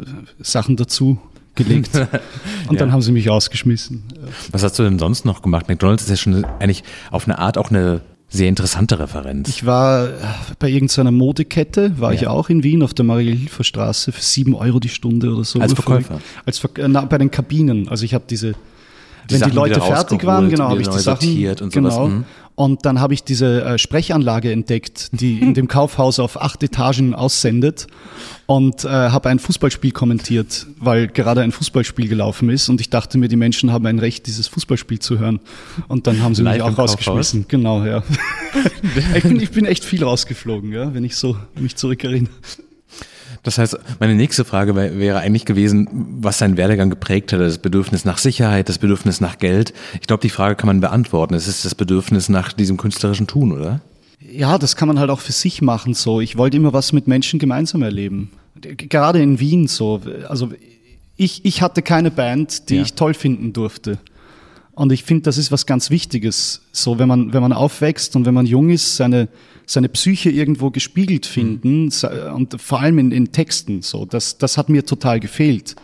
Sachen 0.40 0.76
dazu 0.76 1.18
gelegt. 1.54 1.94
Und 2.68 2.76
ja. 2.76 2.78
dann 2.78 2.92
haben 2.92 3.02
sie 3.02 3.12
mich 3.12 3.28
ausgeschmissen. 3.28 4.04
Was 4.52 4.62
hast 4.62 4.78
du 4.78 4.84
denn 4.84 4.98
sonst 4.98 5.26
noch 5.26 5.42
gemacht? 5.42 5.68
McDonalds 5.68 6.04
ist 6.04 6.08
ja 6.08 6.16
schon 6.16 6.44
eigentlich 6.60 6.82
auf 7.10 7.26
eine 7.26 7.38
Art 7.38 7.58
auch 7.58 7.68
eine 7.68 8.00
sehr 8.30 8.48
interessante 8.48 8.98
Referenz. 8.98 9.50
Ich 9.50 9.66
war 9.66 10.08
bei 10.58 10.70
irgendeiner 10.70 11.10
Modekette, 11.10 12.00
war 12.00 12.14
ja. 12.14 12.20
ich 12.20 12.26
auch 12.26 12.48
in 12.48 12.62
Wien 12.62 12.82
auf 12.82 12.94
der 12.94 13.04
Marie-Hilfer 13.04 13.64
Straße 13.64 14.12
für 14.12 14.22
sieben 14.22 14.54
Euro 14.54 14.80
die 14.80 14.88
Stunde 14.88 15.30
oder 15.30 15.44
so. 15.44 15.60
Als 15.60 15.74
Verkäufer? 15.74 16.20
Als 16.46 16.58
Ver 16.58 16.70
na, 16.88 17.04
bei 17.04 17.18
den 17.18 17.30
Kabinen. 17.30 17.88
Also 17.88 18.06
ich 18.06 18.14
habe 18.14 18.24
diese 18.28 18.54
die 19.28 19.34
wenn 19.34 19.40
Sachen 19.40 19.50
die 19.50 19.56
Leute 19.56 19.80
fertig 19.80 20.24
waren, 20.24 20.48
genau, 20.48 20.70
habe 20.70 20.80
ich 20.80 20.88
die 20.88 20.98
Sachen 20.98 21.48
und 21.60 21.72
genau. 21.72 21.90
Sowas. 21.90 22.10
Mhm. 22.10 22.24
Und 22.54 22.84
dann 22.84 23.00
habe 23.00 23.14
ich 23.14 23.24
diese 23.24 23.64
äh, 23.64 23.78
Sprechanlage 23.78 24.52
entdeckt, 24.52 25.08
die 25.12 25.38
in 25.40 25.54
dem 25.54 25.68
Kaufhaus 25.68 26.18
auf 26.18 26.40
acht 26.40 26.62
Etagen 26.62 27.14
aussendet 27.14 27.86
und 28.46 28.84
äh, 28.84 28.88
habe 28.88 29.30
ein 29.30 29.38
Fußballspiel 29.38 29.92
kommentiert, 29.92 30.66
weil 30.78 31.08
gerade 31.08 31.40
ein 31.40 31.52
Fußballspiel 31.52 32.08
gelaufen 32.08 32.50
ist 32.50 32.68
und 32.68 32.80
ich 32.80 32.90
dachte 32.90 33.16
mir, 33.16 33.28
die 33.28 33.36
Menschen 33.36 33.72
haben 33.72 33.86
ein 33.86 33.98
Recht, 33.98 34.26
dieses 34.26 34.48
Fußballspiel 34.48 34.98
zu 34.98 35.18
hören. 35.18 35.40
Und 35.88 36.06
dann 36.06 36.22
haben 36.22 36.34
sie 36.34 36.42
Live 36.42 36.56
mich 36.56 36.62
auch 36.62 36.78
rausgeschmissen. 36.78 37.46
Genau, 37.48 37.84
ja. 37.84 38.02
ich, 39.14 39.22
bin, 39.22 39.40
ich 39.40 39.50
bin 39.50 39.64
echt 39.64 39.84
viel 39.84 40.04
rausgeflogen, 40.04 40.72
ja, 40.72 40.92
wenn 40.92 41.04
ich 41.04 41.16
so 41.16 41.36
mich 41.58 41.76
zurückerinnere. 41.76 42.30
Das 43.42 43.58
heißt, 43.58 43.76
meine 43.98 44.14
nächste 44.14 44.44
Frage 44.44 44.76
wäre 44.76 45.18
eigentlich 45.18 45.44
gewesen, 45.44 45.88
was 46.20 46.38
sein 46.38 46.56
Werdegang 46.56 46.90
geprägt 46.90 47.32
hat. 47.32 47.40
Das 47.40 47.58
Bedürfnis 47.58 48.04
nach 48.04 48.18
Sicherheit, 48.18 48.68
das 48.68 48.78
Bedürfnis 48.78 49.20
nach 49.20 49.38
Geld. 49.38 49.74
Ich 50.00 50.06
glaube, 50.06 50.20
die 50.20 50.30
Frage 50.30 50.54
kann 50.54 50.68
man 50.68 50.80
beantworten. 50.80 51.34
Es 51.34 51.48
ist 51.48 51.64
das 51.64 51.74
Bedürfnis 51.74 52.28
nach 52.28 52.52
diesem 52.52 52.76
künstlerischen 52.76 53.26
Tun, 53.26 53.52
oder? 53.52 53.80
Ja, 54.20 54.58
das 54.58 54.76
kann 54.76 54.86
man 54.86 55.00
halt 55.00 55.10
auch 55.10 55.18
für 55.18 55.32
sich 55.32 55.60
machen. 55.60 55.94
So, 55.94 56.20
ich 56.20 56.36
wollte 56.38 56.56
immer 56.56 56.72
was 56.72 56.92
mit 56.92 57.08
Menschen 57.08 57.40
gemeinsam 57.40 57.82
erleben. 57.82 58.30
Gerade 58.60 59.20
in 59.20 59.40
Wien 59.40 59.66
so. 59.66 60.00
Also 60.28 60.50
ich, 61.16 61.44
ich 61.44 61.62
hatte 61.62 61.82
keine 61.82 62.12
Band, 62.12 62.68
die 62.68 62.76
ja. 62.76 62.82
ich 62.82 62.94
toll 62.94 63.14
finden 63.14 63.52
durfte. 63.52 63.98
Und 64.74 64.92
ich 64.92 65.04
finde, 65.04 65.24
das 65.24 65.36
ist 65.36 65.52
was 65.52 65.66
ganz 65.66 65.90
Wichtiges. 65.90 66.62
So, 66.72 66.98
wenn 66.98 67.08
man, 67.08 67.32
wenn 67.32 67.42
man 67.42 67.52
aufwächst 67.52 68.16
und 68.16 68.24
wenn 68.24 68.34
man 68.34 68.46
jung 68.46 68.70
ist, 68.70 68.96
seine, 68.96 69.28
seine 69.72 69.88
Psyche 69.88 70.30
irgendwo 70.30 70.70
gespiegelt 70.70 71.26
finden 71.26 71.84
mhm. 71.84 72.34
und 72.34 72.60
vor 72.60 72.80
allem 72.80 72.98
in, 72.98 73.12
in 73.12 73.32
Texten. 73.32 73.82
So, 73.82 74.04
das, 74.04 74.38
das 74.38 74.58
hat 74.58 74.68
mir 74.68 74.84
total 74.84 75.20
gefehlt. 75.20 75.76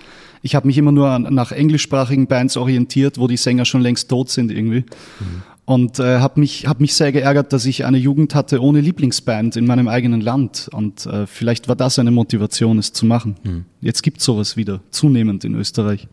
Ich 0.43 0.55
habe 0.55 0.67
mich 0.67 0.79
immer 0.79 0.93
nur 0.93 1.19
nach 1.19 1.53
englischsprachigen 1.53 2.27
Bands 2.27 2.57
orientiert, 2.57 3.19
wo 3.19 3.27
die 3.27 3.37
Sänger 3.37 3.65
schon 3.65 3.81
längst 3.81 4.09
tot 4.09 4.31
sind 4.31 4.53
irgendwie. 4.53 4.85
Mhm. 5.21 5.43
Und 5.65 5.99
äh, 5.99 6.21
habe 6.21 6.41
mich, 6.41 6.67
hab 6.67 6.81
mich 6.81 6.95
sehr 6.95 7.13
geärgert, 7.13 7.53
dass 7.53 7.67
ich 7.67 7.85
eine 7.85 7.99
Jugend 7.99 8.35
hatte 8.35 8.63
ohne 8.63 8.81
Lieblingsband 8.81 9.57
in 9.57 9.67
meinem 9.67 9.87
eigenen 9.87 10.23
Land. 10.23 10.71
Und 10.73 11.05
äh, 11.05 11.27
vielleicht 11.27 11.69
war 11.69 11.77
das 11.77 11.99
eine 11.99 12.11
Motivation, 12.11 12.79
es 12.79 12.95
zu 12.95 13.05
machen. 13.05 13.37
Mhm. 13.43 13.65
Jetzt 13.83 14.03
gibt 14.03 14.19
es 14.19 14.25
sowas 14.25 14.57
wieder, 14.57 14.81
zunehmend 14.91 15.45
in 15.45 15.55
Österreich. 15.55 16.09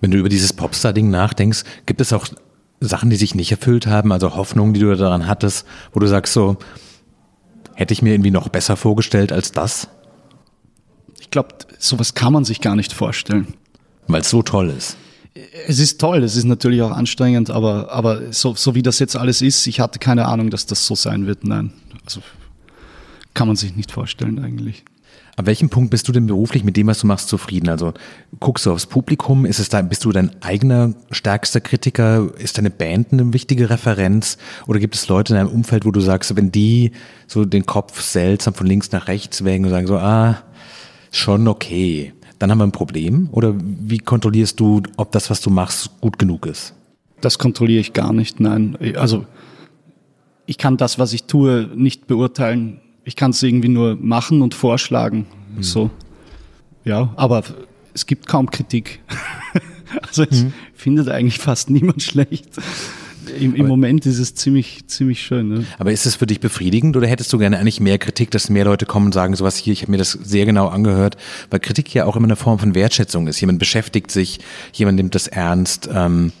Wenn 0.00 0.12
du 0.12 0.16
über 0.16 0.30
dieses 0.30 0.54
Popstar-Ding 0.54 1.10
nachdenkst, 1.10 1.64
gibt 1.84 2.00
es 2.00 2.12
auch 2.12 2.26
Sachen, 2.80 3.10
die 3.10 3.16
sich 3.16 3.34
nicht 3.34 3.50
erfüllt 3.50 3.86
haben, 3.86 4.12
also 4.12 4.36
Hoffnungen, 4.36 4.74
die 4.74 4.80
du 4.80 4.94
daran 4.94 5.26
hattest, 5.26 5.66
wo 5.92 6.00
du 6.00 6.06
sagst 6.06 6.32
so, 6.32 6.56
hätte 7.74 7.92
ich 7.92 8.02
mir 8.02 8.12
irgendwie 8.12 8.30
noch 8.30 8.48
besser 8.48 8.76
vorgestellt 8.76 9.32
als 9.32 9.52
das? 9.52 9.88
Ich 11.20 11.30
glaube, 11.30 11.54
sowas 11.78 12.14
kann 12.14 12.32
man 12.32 12.44
sich 12.44 12.60
gar 12.60 12.76
nicht 12.76 12.92
vorstellen. 12.92 13.54
Weil 14.06 14.22
es 14.22 14.30
so 14.30 14.42
toll 14.42 14.70
ist. 14.70 14.96
Es 15.66 15.78
ist 15.78 16.00
toll, 16.00 16.22
es 16.24 16.36
ist 16.36 16.44
natürlich 16.44 16.82
auch 16.82 16.90
anstrengend, 16.90 17.50
aber, 17.50 17.92
aber 17.92 18.32
so, 18.32 18.54
so 18.54 18.74
wie 18.74 18.82
das 18.82 18.98
jetzt 18.98 19.14
alles 19.16 19.42
ist, 19.42 19.66
ich 19.66 19.78
hatte 19.78 19.98
keine 19.98 20.26
Ahnung, 20.26 20.50
dass 20.50 20.66
das 20.66 20.86
so 20.86 20.94
sein 20.94 21.26
wird. 21.26 21.44
Nein, 21.44 21.72
also 22.04 22.20
kann 23.34 23.46
man 23.46 23.56
sich 23.56 23.76
nicht 23.76 23.92
vorstellen 23.92 24.42
eigentlich. 24.42 24.84
Ab 25.38 25.46
welchem 25.46 25.70
Punkt 25.70 25.92
bist 25.92 26.08
du 26.08 26.10
denn 26.10 26.26
beruflich 26.26 26.64
mit 26.64 26.76
dem, 26.76 26.88
was 26.88 26.98
du 26.98 27.06
machst, 27.06 27.28
zufrieden? 27.28 27.68
Also 27.68 27.94
guckst 28.40 28.66
du 28.66 28.72
aufs 28.72 28.86
Publikum? 28.86 29.46
Ist 29.46 29.60
es 29.60 29.68
da, 29.68 29.80
bist 29.82 30.04
du 30.04 30.10
dein 30.10 30.32
eigener 30.42 30.94
stärkster 31.12 31.60
Kritiker? 31.60 32.28
Ist 32.38 32.58
deine 32.58 32.70
Band 32.70 33.12
eine 33.12 33.32
wichtige 33.32 33.70
Referenz? 33.70 34.36
Oder 34.66 34.80
gibt 34.80 34.96
es 34.96 35.06
Leute 35.06 35.34
in 35.34 35.38
deinem 35.38 35.54
Umfeld, 35.54 35.86
wo 35.86 35.92
du 35.92 36.00
sagst, 36.00 36.34
wenn 36.34 36.50
die 36.50 36.90
so 37.28 37.44
den 37.44 37.66
Kopf 37.66 38.00
seltsam 38.00 38.52
von 38.52 38.66
links 38.66 38.90
nach 38.90 39.06
rechts 39.06 39.44
wägen 39.44 39.64
und 39.64 39.70
sagen 39.70 39.86
so, 39.86 39.98
ah, 39.98 40.38
schon 41.12 41.46
okay, 41.46 42.14
dann 42.40 42.50
haben 42.50 42.58
wir 42.58 42.66
ein 42.66 42.72
Problem? 42.72 43.28
Oder 43.30 43.54
wie 43.56 43.98
kontrollierst 43.98 44.58
du, 44.58 44.82
ob 44.96 45.12
das, 45.12 45.30
was 45.30 45.40
du 45.40 45.50
machst, 45.50 46.00
gut 46.00 46.18
genug 46.18 46.46
ist? 46.46 46.74
Das 47.20 47.38
kontrolliere 47.38 47.80
ich 47.80 47.92
gar 47.92 48.12
nicht, 48.12 48.40
nein. 48.40 48.76
Also 48.96 49.24
ich 50.46 50.58
kann 50.58 50.76
das, 50.76 50.98
was 50.98 51.12
ich 51.12 51.24
tue, 51.24 51.70
nicht 51.76 52.08
beurteilen 52.08 52.80
ich 53.08 53.16
kann 53.16 53.30
es 53.30 53.42
irgendwie 53.42 53.70
nur 53.70 53.96
machen 53.98 54.42
und 54.42 54.54
vorschlagen. 54.54 55.26
Mhm. 55.56 55.62
So. 55.62 55.90
Ja, 56.84 57.14
aber 57.16 57.42
es 57.94 58.04
gibt 58.04 58.28
kaum 58.28 58.50
Kritik. 58.50 59.00
also 60.06 60.24
es 60.24 60.44
mhm. 60.44 60.52
findet 60.74 61.08
eigentlich 61.08 61.38
fast 61.38 61.70
niemand 61.70 62.02
schlecht. 62.02 62.50
Im, 63.40 63.54
im 63.54 63.66
Moment 63.66 64.04
ist 64.04 64.18
es 64.18 64.34
ziemlich, 64.34 64.86
ziemlich 64.88 65.22
schön. 65.22 65.48
Ne? 65.48 65.64
Aber 65.78 65.90
ist 65.90 66.04
es 66.04 66.16
für 66.16 66.26
dich 66.26 66.40
befriedigend 66.40 66.98
oder 66.98 67.06
hättest 67.06 67.32
du 67.32 67.38
gerne 67.38 67.58
eigentlich 67.58 67.80
mehr 67.80 67.98
Kritik, 67.98 68.30
dass 68.30 68.50
mehr 68.50 68.66
Leute 68.66 68.84
kommen 68.84 69.06
und 69.06 69.12
sagen, 69.12 69.34
sowas 69.34 69.56
hier, 69.56 69.72
ich 69.72 69.82
habe 69.82 69.92
mir 69.92 69.98
das 69.98 70.12
sehr 70.12 70.44
genau 70.44 70.68
angehört, 70.68 71.16
weil 71.48 71.60
Kritik 71.60 71.92
ja 71.94 72.04
auch 72.04 72.14
immer 72.14 72.26
eine 72.26 72.36
Form 72.36 72.58
von 72.58 72.74
Wertschätzung 72.74 73.26
ist. 73.26 73.40
Jemand 73.40 73.58
beschäftigt 73.58 74.10
sich, 74.10 74.38
jemand 74.74 74.96
nimmt 74.96 75.14
das 75.14 75.28
ernst. 75.28 75.88
Ähm, 75.90 76.32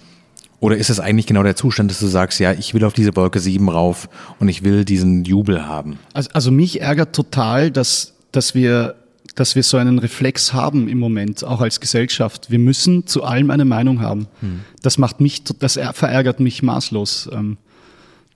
oder 0.60 0.76
ist 0.76 0.90
es 0.90 1.00
eigentlich 1.00 1.26
genau 1.26 1.42
der 1.42 1.56
Zustand, 1.56 1.90
dass 1.90 2.00
du 2.00 2.06
sagst, 2.06 2.40
ja, 2.40 2.52
ich 2.52 2.74
will 2.74 2.84
auf 2.84 2.92
diese 2.92 3.14
Wolke 3.14 3.38
7 3.38 3.68
rauf 3.68 4.08
und 4.40 4.48
ich 4.48 4.64
will 4.64 4.84
diesen 4.84 5.24
Jubel 5.24 5.66
haben? 5.66 5.98
Also, 6.14 6.30
also 6.32 6.50
mich 6.50 6.80
ärgert 6.80 7.14
total, 7.14 7.70
dass, 7.70 8.14
dass 8.32 8.54
wir 8.54 8.96
dass 9.34 9.54
wir 9.54 9.62
so 9.62 9.76
einen 9.76 10.00
Reflex 10.00 10.52
haben 10.52 10.88
im 10.88 10.98
Moment, 10.98 11.44
auch 11.44 11.60
als 11.60 11.78
Gesellschaft. 11.78 12.50
Wir 12.50 12.58
müssen 12.58 13.06
zu 13.06 13.22
allem 13.22 13.52
eine 13.52 13.64
Meinung 13.64 14.00
haben. 14.00 14.26
Hm. 14.40 14.62
Das 14.82 14.98
macht 14.98 15.20
mich, 15.20 15.44
das 15.44 15.78
verärgert 15.92 16.40
mich 16.40 16.64
maßlos. 16.64 17.30
Ähm, 17.32 17.56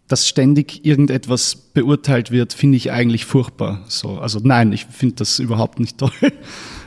dass 0.06 0.28
ständig 0.28 0.84
irgendetwas 0.84 1.56
beurteilt 1.56 2.30
wird, 2.30 2.52
finde 2.52 2.76
ich 2.76 2.92
eigentlich 2.92 3.24
furchtbar. 3.24 3.82
So, 3.88 4.18
also 4.18 4.40
nein, 4.42 4.72
ich 4.72 4.84
finde 4.84 5.16
das 5.16 5.38
überhaupt 5.38 5.80
nicht 5.80 5.98
toll. 5.98 6.12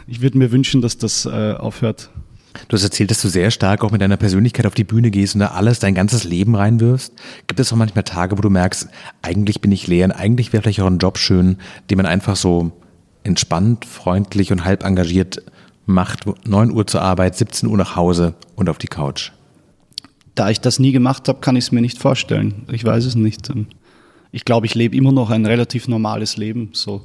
Ich 0.08 0.22
würde 0.22 0.38
mir 0.38 0.52
wünschen, 0.52 0.84
dass 0.84 1.00
das 1.00 1.26
äh, 1.26 1.54
aufhört. 1.54 2.12
Du 2.68 2.76
hast 2.76 2.84
erzählt, 2.84 3.12
dass 3.12 3.22
du 3.22 3.28
sehr 3.28 3.52
stark 3.52 3.84
auch 3.84 3.92
mit 3.92 4.02
deiner 4.02 4.18
Persönlichkeit 4.18 4.66
auf 4.66 4.74
die 4.74 4.84
Bühne 4.84 5.12
gehst 5.12 5.36
und 5.36 5.42
da 5.42 5.48
alles, 5.48 5.80
dein 5.80 5.96
ganzes 5.96 6.24
Leben 6.24 6.56
reinwirfst. 6.56 7.14
Gibt 7.48 7.60
es 7.60 7.72
auch 7.72 7.78
manchmal 7.78 8.04
Tage, 8.04 8.38
wo 8.38 8.42
du 8.42 8.50
merkst, 8.50 8.88
eigentlich 9.22 9.62
bin 9.62 9.72
ich 9.72 9.88
leer 9.88 10.06
und 10.06 10.12
eigentlich 10.12 10.54
wäre 10.54 10.64
vielleicht 10.64 10.82
auch 10.82 10.88
ein 10.88 10.98
Job 10.98 11.18
schön, 11.18 11.58
den 11.90 11.98
man 11.98 12.06
einfach 12.06 12.36
so 12.36 12.72
entspannt, 13.24 13.86
freundlich 13.86 14.52
und 14.52 14.66
halb 14.66 14.84
engagiert 14.84 15.44
macht. 15.86 16.26
9 16.48 16.72
Uhr 16.72 16.88
zur 16.88 17.02
Arbeit, 17.02 17.36
17 17.36 17.70
Uhr 17.70 17.78
nach 17.78 17.96
Hause 17.96 18.36
und 18.56 18.70
auf 18.70 18.78
die 18.78 18.88
Couch. 18.88 19.32
Da 20.34 20.50
ich 20.50 20.60
das 20.60 20.80
nie 20.80 20.92
gemacht 20.92 21.28
habe, 21.28 21.40
kann 21.40 21.56
ich 21.56 21.66
es 21.66 21.72
mir 21.72 21.82
nicht 21.82 21.98
vorstellen. 21.98 22.64
Ich 22.72 22.84
weiß 22.84 23.06
es 23.06 23.16
nicht. 23.16 23.52
Ich 24.32 24.44
glaube, 24.44 24.66
ich 24.66 24.76
lebe 24.76 24.96
immer 24.96 25.14
noch 25.14 25.30
ein 25.30 25.46
relativ 25.46 25.88
normales 25.88 26.36
Leben. 26.36 26.70
So. 26.74 27.02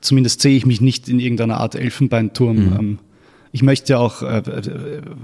Zumindest 0.00 0.40
sehe 0.40 0.56
ich 0.56 0.64
mich 0.64 0.80
nicht 0.80 1.08
in 1.08 1.20
irgendeiner 1.20 1.58
Art 1.58 1.74
Elfenbeinturm. 1.74 2.56
Mhm. 2.56 2.98
Ich 3.52 3.62
möchte 3.62 3.98
auch 3.98 4.22
äh, 4.22 4.42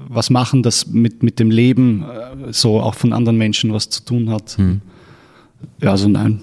was 0.09 0.31
machen, 0.31 0.63
das 0.63 0.87
mit, 0.89 1.23
mit 1.23 1.39
dem 1.39 1.51
Leben 1.51 2.03
äh, 2.03 2.53
so 2.53 2.81
auch 2.81 2.95
von 2.95 3.13
anderen 3.13 3.39
Menschen 3.39 3.73
was 3.73 3.89
zu 3.89 4.05
tun 4.05 4.31
hat. 4.31 4.59
Hm. 4.59 4.81
Ja, 5.81 5.93
also 5.93 6.09
nein, 6.09 6.41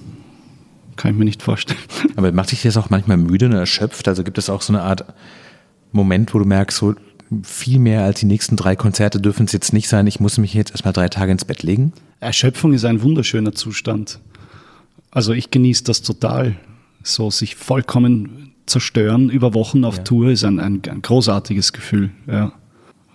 kann 0.95 1.11
ich 1.11 1.17
mir 1.17 1.25
nicht 1.25 1.41
vorstellen. 1.41 1.79
Aber 2.15 2.31
macht 2.31 2.51
dich 2.51 2.61
das 2.61 2.77
auch 2.77 2.89
manchmal 2.89 3.17
müde 3.17 3.47
und 3.47 3.53
erschöpft? 3.53 4.07
Also 4.07 4.23
gibt 4.23 4.37
es 4.37 4.49
auch 4.49 4.61
so 4.61 4.73
eine 4.73 4.81
Art 4.81 5.05
Moment, 5.91 6.33
wo 6.33 6.39
du 6.39 6.45
merkst, 6.45 6.77
so 6.77 6.95
viel 7.43 7.79
mehr 7.79 8.03
als 8.03 8.19
die 8.19 8.25
nächsten 8.25 8.55
drei 8.55 8.75
Konzerte 8.75 9.19
dürfen 9.19 9.45
es 9.45 9.51
jetzt 9.51 9.73
nicht 9.73 9.87
sein, 9.87 10.07
ich 10.07 10.19
muss 10.19 10.37
mich 10.37 10.53
jetzt 10.53 10.71
erstmal 10.71 10.93
drei 10.93 11.09
Tage 11.09 11.31
ins 11.31 11.45
Bett 11.45 11.63
legen? 11.63 11.93
Erschöpfung 12.19 12.73
ist 12.73 12.85
ein 12.85 13.01
wunderschöner 13.01 13.53
Zustand. 13.53 14.19
Also 15.11 15.33
ich 15.33 15.51
genieße 15.51 15.83
das 15.83 16.01
total, 16.01 16.55
so 17.03 17.29
sich 17.29 17.55
vollkommen 17.55 18.52
zerstören 18.65 19.29
über 19.29 19.53
Wochen 19.53 19.83
auf 19.83 19.97
ja. 19.97 20.03
Tour 20.03 20.29
ist 20.29 20.43
ein, 20.43 20.59
ein, 20.59 20.81
ein, 20.87 21.01
großartiges 21.01 21.73
Gefühl. 21.73 22.11
Ja. 22.27 22.53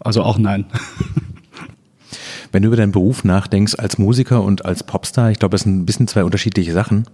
Also 0.01 0.23
auch 0.23 0.39
nein. 0.39 0.67
Wenn 2.53 2.63
du 2.63 2.69
über 2.69 2.77
deinen 2.77 2.93
Beruf 2.93 3.25
nachdenkst 3.25 3.75
als 3.77 3.99
Musiker 3.99 4.43
und 4.43 4.65
als 4.65 4.83
Popstar, 4.83 5.31
ich 5.31 5.39
glaube, 5.39 5.53
das 5.53 5.63
sind 5.63 5.79
ein 5.79 5.87
bisschen 5.87 6.09
zwei 6.09 6.25
unterschiedliche 6.25 6.73
Sachen. 6.73 7.05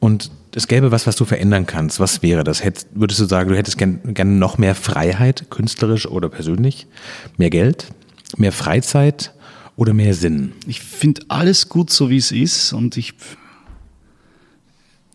Und 0.00 0.30
es 0.54 0.68
gäbe 0.68 0.90
was, 0.90 1.06
was 1.06 1.16
du 1.16 1.24
verändern 1.24 1.66
kannst. 1.66 2.00
Was 2.00 2.22
wäre 2.22 2.44
das? 2.44 2.62
Hätt, 2.62 2.86
würdest 2.94 3.20
du 3.20 3.24
sagen, 3.24 3.50
du 3.50 3.56
hättest 3.56 3.78
gerne 3.78 3.98
gern 4.04 4.38
noch 4.38 4.58
mehr 4.58 4.74
Freiheit, 4.74 5.46
künstlerisch 5.50 6.06
oder 6.06 6.28
persönlich? 6.28 6.86
Mehr 7.36 7.50
Geld? 7.50 7.88
Mehr 8.36 8.52
Freizeit? 8.52 9.32
Oder 9.76 9.94
mehr 9.94 10.14
Sinn? 10.14 10.52
Ich 10.66 10.80
finde 10.80 11.22
alles 11.28 11.68
gut, 11.68 11.90
so 11.90 12.10
wie 12.10 12.16
es 12.16 12.32
ist. 12.32 12.72
Und 12.72 12.96
ich, 12.96 13.14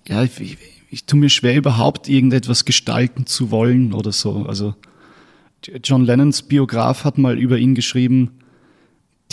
ja, 0.07 0.23
ich, 0.23 0.39
ich 0.39 0.57
tue 1.05 1.19
mir 1.19 1.29
schwer, 1.29 1.55
überhaupt 1.55 2.07
irgendetwas 2.07 2.65
gestalten 2.65 3.25
zu 3.25 3.51
wollen 3.51 3.93
oder 3.93 4.11
so. 4.11 4.45
Also 4.47 4.75
John 5.83 6.05
Lennons 6.05 6.43
Biograf 6.43 7.03
hat 7.03 7.17
mal 7.17 7.37
über 7.37 7.57
ihn 7.57 7.75
geschrieben, 7.75 8.31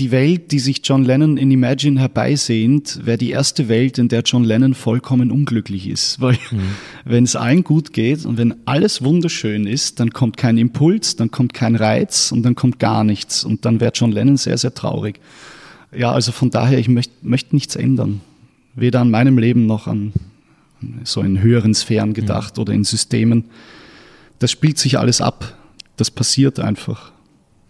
die 0.00 0.10
Welt, 0.10 0.50
die 0.50 0.58
sich 0.58 0.80
John 0.82 1.04
Lennon 1.04 1.36
in 1.36 1.50
Imagine 1.50 2.00
herbeisehnt, 2.00 3.00
wäre 3.04 3.18
die 3.18 3.30
erste 3.30 3.68
Welt, 3.68 3.98
in 3.98 4.08
der 4.08 4.22
John 4.22 4.44
Lennon 4.44 4.72
vollkommen 4.72 5.30
unglücklich 5.30 5.86
ist. 5.88 6.20
Weil 6.20 6.38
mhm. 6.50 6.60
wenn 7.04 7.24
es 7.24 7.36
allen 7.36 7.64
gut 7.64 7.92
geht 7.92 8.24
und 8.24 8.38
wenn 8.38 8.54
alles 8.64 9.02
wunderschön 9.02 9.66
ist, 9.66 10.00
dann 10.00 10.10
kommt 10.10 10.38
kein 10.38 10.56
Impuls, 10.56 11.16
dann 11.16 11.30
kommt 11.30 11.52
kein 11.52 11.76
Reiz 11.76 12.32
und 12.32 12.42
dann 12.44 12.54
kommt 12.54 12.78
gar 12.78 13.04
nichts. 13.04 13.44
Und 13.44 13.66
dann 13.66 13.80
wäre 13.80 13.92
John 13.94 14.10
Lennon 14.10 14.38
sehr, 14.38 14.56
sehr 14.56 14.74
traurig. 14.74 15.20
Ja, 15.94 16.12
also 16.12 16.32
von 16.32 16.50
daher, 16.50 16.78
ich 16.78 16.88
möchte 16.88 17.12
möcht 17.22 17.52
nichts 17.52 17.76
ändern. 17.76 18.22
Weder 18.74 19.00
an 19.00 19.10
meinem 19.10 19.36
Leben 19.36 19.66
noch 19.66 19.86
an, 19.86 20.12
so 21.04 21.20
in 21.22 21.40
höheren 21.40 21.74
Sphären 21.74 22.14
gedacht 22.14 22.56
mhm. 22.56 22.62
oder 22.62 22.72
in 22.72 22.84
Systemen. 22.84 23.46
Das 24.38 24.50
spielt 24.50 24.78
sich 24.78 24.98
alles 24.98 25.20
ab. 25.20 25.56
Das 25.96 26.10
passiert 26.10 26.60
einfach 26.60 27.12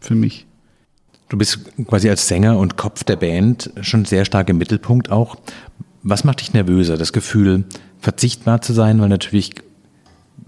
für 0.00 0.14
mich. 0.14 0.46
Du 1.28 1.38
bist 1.38 1.60
quasi 1.86 2.08
als 2.10 2.26
Sänger 2.26 2.58
und 2.58 2.76
Kopf 2.76 3.04
der 3.04 3.16
Band 3.16 3.70
schon 3.82 4.04
sehr 4.04 4.24
stark 4.24 4.48
im 4.48 4.58
Mittelpunkt 4.58 5.10
auch. 5.10 5.36
Was 6.02 6.24
macht 6.24 6.40
dich 6.40 6.52
nervöser? 6.52 6.96
Das 6.96 7.12
Gefühl, 7.12 7.64
verzichtbar 8.00 8.62
zu 8.62 8.72
sein, 8.72 9.00
weil 9.00 9.08
natürlich 9.08 9.52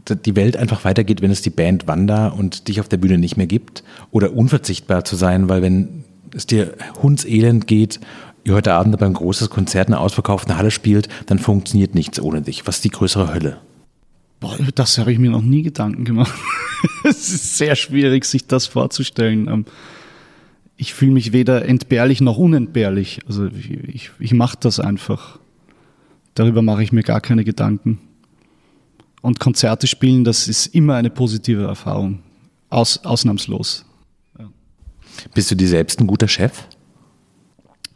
die 0.09 0.37
Welt 0.37 0.57
einfach 0.57 0.85
weitergeht, 0.85 1.23
wenn 1.23 1.31
es 1.31 1.43
die 1.43 1.51
Band 1.51 1.87
Wanda 1.87 2.29
und 2.29 2.67
dich 2.69 2.81
auf 2.81 2.89
der 2.89 2.97
Bühne 2.97 3.19
nicht 3.19 3.37
mehr 3.37 3.47
gibt? 3.47 3.85
Oder 4.11 4.33
unverzichtbar 4.33 5.05
zu 5.05 5.17
sein, 5.17 5.49
weil 5.49 5.63
wenn 5.63 6.05
es 6.35 6.47
dir 6.47 6.75
hundselend 7.01 7.67
geht 7.67 8.01
ihr 8.45 8.55
heute 8.55 8.73
Abend 8.73 8.99
beim 8.99 9.13
großes 9.13 9.51
Konzert 9.51 9.89
eine 9.89 9.99
ausverkaufte 9.99 10.57
Halle 10.57 10.71
spielt, 10.71 11.09
dann 11.27 11.39
funktioniert 11.39 11.95
nichts 11.95 12.21
ohne 12.21 12.43
dich. 12.43 12.67
Was 12.67 12.77
ist 12.77 12.85
die 12.85 12.91
größere 12.91 13.33
Hölle? 13.33 13.59
Boah, 14.41 14.57
das 14.75 14.99
habe 14.99 15.13
ich 15.13 15.19
mir 15.19 15.31
noch 15.31 15.43
nie 15.43 15.63
Gedanken 15.63 16.05
gemacht. 16.05 16.35
es 17.05 17.33
ist 17.33 17.57
sehr 17.57 17.77
schwierig, 17.77 18.25
sich 18.25 18.47
das 18.47 18.67
vorzustellen. 18.67 19.49
Ähm, 19.49 19.65
ich 20.77 20.95
fühle 20.95 21.13
mich 21.13 21.33
weder 21.33 21.65
entbehrlich 21.65 22.21
noch 22.21 22.39
unentbehrlich. 22.39 23.21
Also 23.29 23.47
ich, 23.47 23.71
ich, 23.71 24.11
ich 24.19 24.35
mache 24.35 24.57
das 24.59 24.81
einfach. 24.81 25.39
Darüber 26.35 26.63
mache 26.63 26.83
ich 26.83 26.93
mir 26.93 27.03
gar 27.03 27.21
keine 27.21 27.45
Gedanken. 27.45 28.01
Und 29.21 29.39
Konzerte 29.39 29.87
spielen, 29.87 30.25
das 30.25 30.49
ist 30.49 30.75
immer 30.75 30.97
eine 30.97 31.11
positive 31.11 31.63
Erfahrung. 31.63 32.19
Aus, 32.69 32.99
ausnahmslos. 33.05 33.85
Ja. 34.39 34.51
Bist 35.35 35.53
du 35.53 35.55
dir 35.55 35.69
selbst 35.69 36.01
ein 36.01 36.09
guter 36.09 36.27
Chef? 36.27 36.65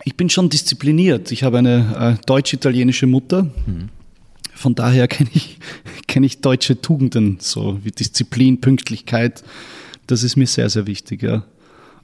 Ich 0.06 0.16
bin 0.16 0.30
schon 0.30 0.48
diszipliniert. 0.48 1.32
Ich 1.32 1.42
habe 1.42 1.58
eine 1.58 2.16
äh, 2.20 2.24
deutsch-italienische 2.26 3.08
Mutter. 3.08 3.42
Mhm. 3.42 3.88
Von 4.54 4.76
daher 4.76 5.08
kenne 5.08 5.30
ich, 5.34 5.58
kenn 6.06 6.22
ich 6.22 6.40
deutsche 6.40 6.80
Tugenden, 6.80 7.38
so 7.40 7.80
wie 7.82 7.90
Disziplin, 7.90 8.60
Pünktlichkeit. 8.60 9.42
Das 10.06 10.22
ist 10.22 10.36
mir 10.36 10.46
sehr, 10.46 10.70
sehr 10.70 10.86
wichtig. 10.86 11.24
Ja. 11.24 11.44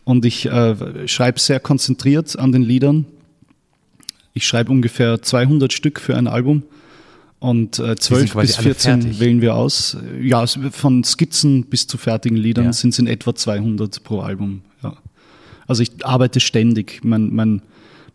Und 0.03 0.25
ich 0.25 0.47
äh, 0.47 1.07
schreibe 1.07 1.39
sehr 1.39 1.61
konzentriert 1.61 2.37
an 2.37 2.51
den 2.51 2.63
Liedern. 2.63 3.07
Ich 4.35 4.49
schreibe 4.49 4.73
ungefähr 4.73 5.23
200 5.23 5.73
Stück 5.73 6.01
für 6.01 6.17
ein 6.17 6.27
Album 6.27 6.65
und 7.39 7.79
äh, 7.79 7.95
12 7.95 8.35
bis 8.35 8.57
14 8.57 9.21
wählen 9.21 9.41
wir 9.41 9.55
aus. 9.55 9.97
Ja, 10.21 10.45
von 10.47 11.05
Skizzen 11.05 11.67
bis 11.67 11.87
zu 11.87 11.99
fertigen 11.99 12.37
Liedern 12.37 12.65
ja. 12.65 12.73
sind 12.73 12.95
es 12.95 12.99
in 12.99 13.07
etwa 13.07 13.33
200 13.33 14.03
pro 14.03 14.23
Album. 14.23 14.63
Ja. 14.83 14.97
Also 15.69 15.85
ich 15.85 16.05
arbeite 16.05 16.41
ständig. 16.41 17.05
Mein, 17.05 17.33
mein, 17.33 17.63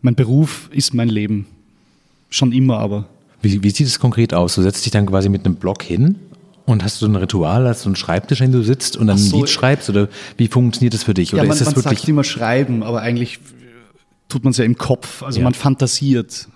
mein 0.02 0.14
Beruf 0.14 0.68
ist 0.72 0.94
mein 0.94 1.08
Leben. 1.08 1.46
Schon 2.30 2.52
immer 2.52 2.78
aber. 2.78 3.06
Wie, 3.42 3.62
wie 3.62 3.70
sieht 3.70 3.86
es 3.86 3.98
konkret 3.98 4.34
aus? 4.34 4.54
Du 4.54 4.62
setzt 4.62 4.84
dich 4.84 4.92
dann 4.92 5.06
quasi 5.06 5.28
mit 5.28 5.44
einem 5.46 5.56
Blog 5.56 5.82
hin 5.82 6.16
und 6.66 6.84
hast 6.84 7.00
du 7.00 7.06
so 7.06 7.12
ein 7.12 7.16
Ritual, 7.16 7.66
hast 7.66 7.84
du 7.84 7.88
einen 7.88 7.96
Schreibtisch, 7.96 8.42
an 8.42 8.50
dem 8.50 8.60
du 8.60 8.64
sitzt 8.64 8.96
und 8.96 9.06
dann 9.06 9.16
so, 9.16 9.36
ein 9.36 9.40
Lied 9.40 9.50
schreibst? 9.50 9.88
Oder 9.88 10.08
wie 10.36 10.48
funktioniert 10.48 10.94
das 10.94 11.04
für 11.04 11.14
dich? 11.14 11.32
Oder 11.32 11.42
ja, 11.42 11.48
man, 11.48 11.56
ist 11.56 11.60
das 11.60 11.74
man 11.74 11.84
wirklich 11.84 12.00
sagt 12.00 12.08
immer 12.08 12.24
schreiben, 12.24 12.82
aber 12.82 13.00
eigentlich 13.00 13.38
tut 14.28 14.44
man 14.44 14.50
es 14.50 14.58
ja 14.58 14.64
im 14.64 14.76
Kopf. 14.76 15.22
Also 15.22 15.38
ja. 15.38 15.44
man 15.44 15.54
fantasiert. 15.54 16.48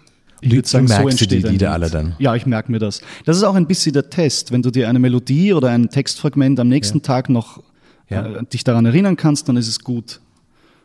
Ich 0.42 0.52
würde 0.52 0.68
sagen, 0.68 0.86
du 0.86 0.92
merkst 0.92 1.18
so 1.18 1.26
die 1.26 1.38
Lieder 1.38 1.72
alle 1.72 1.88
dann. 1.88 2.16
Ja, 2.18 2.34
ich 2.34 2.46
merke 2.46 2.70
mir 2.70 2.80
das. 2.80 3.00
Das 3.24 3.36
ist 3.36 3.44
auch 3.44 3.54
ein 3.54 3.66
bisschen 3.66 3.92
der 3.92 4.10
Test. 4.10 4.50
Wenn 4.50 4.60
du 4.60 4.70
dir 4.70 4.88
eine 4.88 4.98
Melodie 4.98 5.52
oder 5.52 5.70
ein 5.70 5.88
Textfragment 5.88 6.58
am 6.58 6.68
nächsten 6.68 6.98
ja. 6.98 7.04
Tag 7.04 7.28
noch 7.30 7.62
ja. 8.10 8.26
äh, 8.26 8.44
dich 8.44 8.64
daran 8.64 8.84
erinnern 8.84 9.16
kannst, 9.16 9.48
dann 9.48 9.56
ist 9.56 9.68
es 9.68 9.80
gut. 9.80 10.20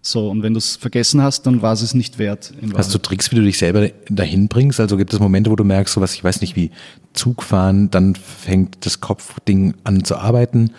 So, 0.07 0.29
und 0.29 0.41
wenn 0.41 0.53
du 0.53 0.59
es 0.59 0.77
vergessen 0.77 1.21
hast, 1.21 1.45
dann 1.47 1.61
war 1.61 1.73
es 1.73 1.81
es 1.81 1.93
nicht 1.93 2.17
wert. 2.17 2.53
Hast 2.75 2.93
du 2.93 2.97
Tricks, 2.97 3.29
wie 3.29 3.35
du 3.35 3.41
dich 3.41 3.57
selber 3.57 3.89
dahin 4.09 4.47
bringst? 4.47 4.79
Also 4.79 4.95
gibt 4.95 5.11
es 5.13 5.19
Momente, 5.19 5.51
wo 5.51 5.57
du 5.57 5.65
merkst, 5.65 5.93
so 5.93 5.99
was, 5.99 6.13
ich 6.13 6.23
weiß 6.23 6.39
nicht, 6.39 6.55
wie 6.55 6.71
Zugfahren, 7.11 7.91
dann 7.91 8.15
fängt 8.15 8.85
das 8.85 9.01
Kopfding 9.01 9.73
an 9.83 10.05
zu 10.05 10.15
arbeiten? 10.15 10.71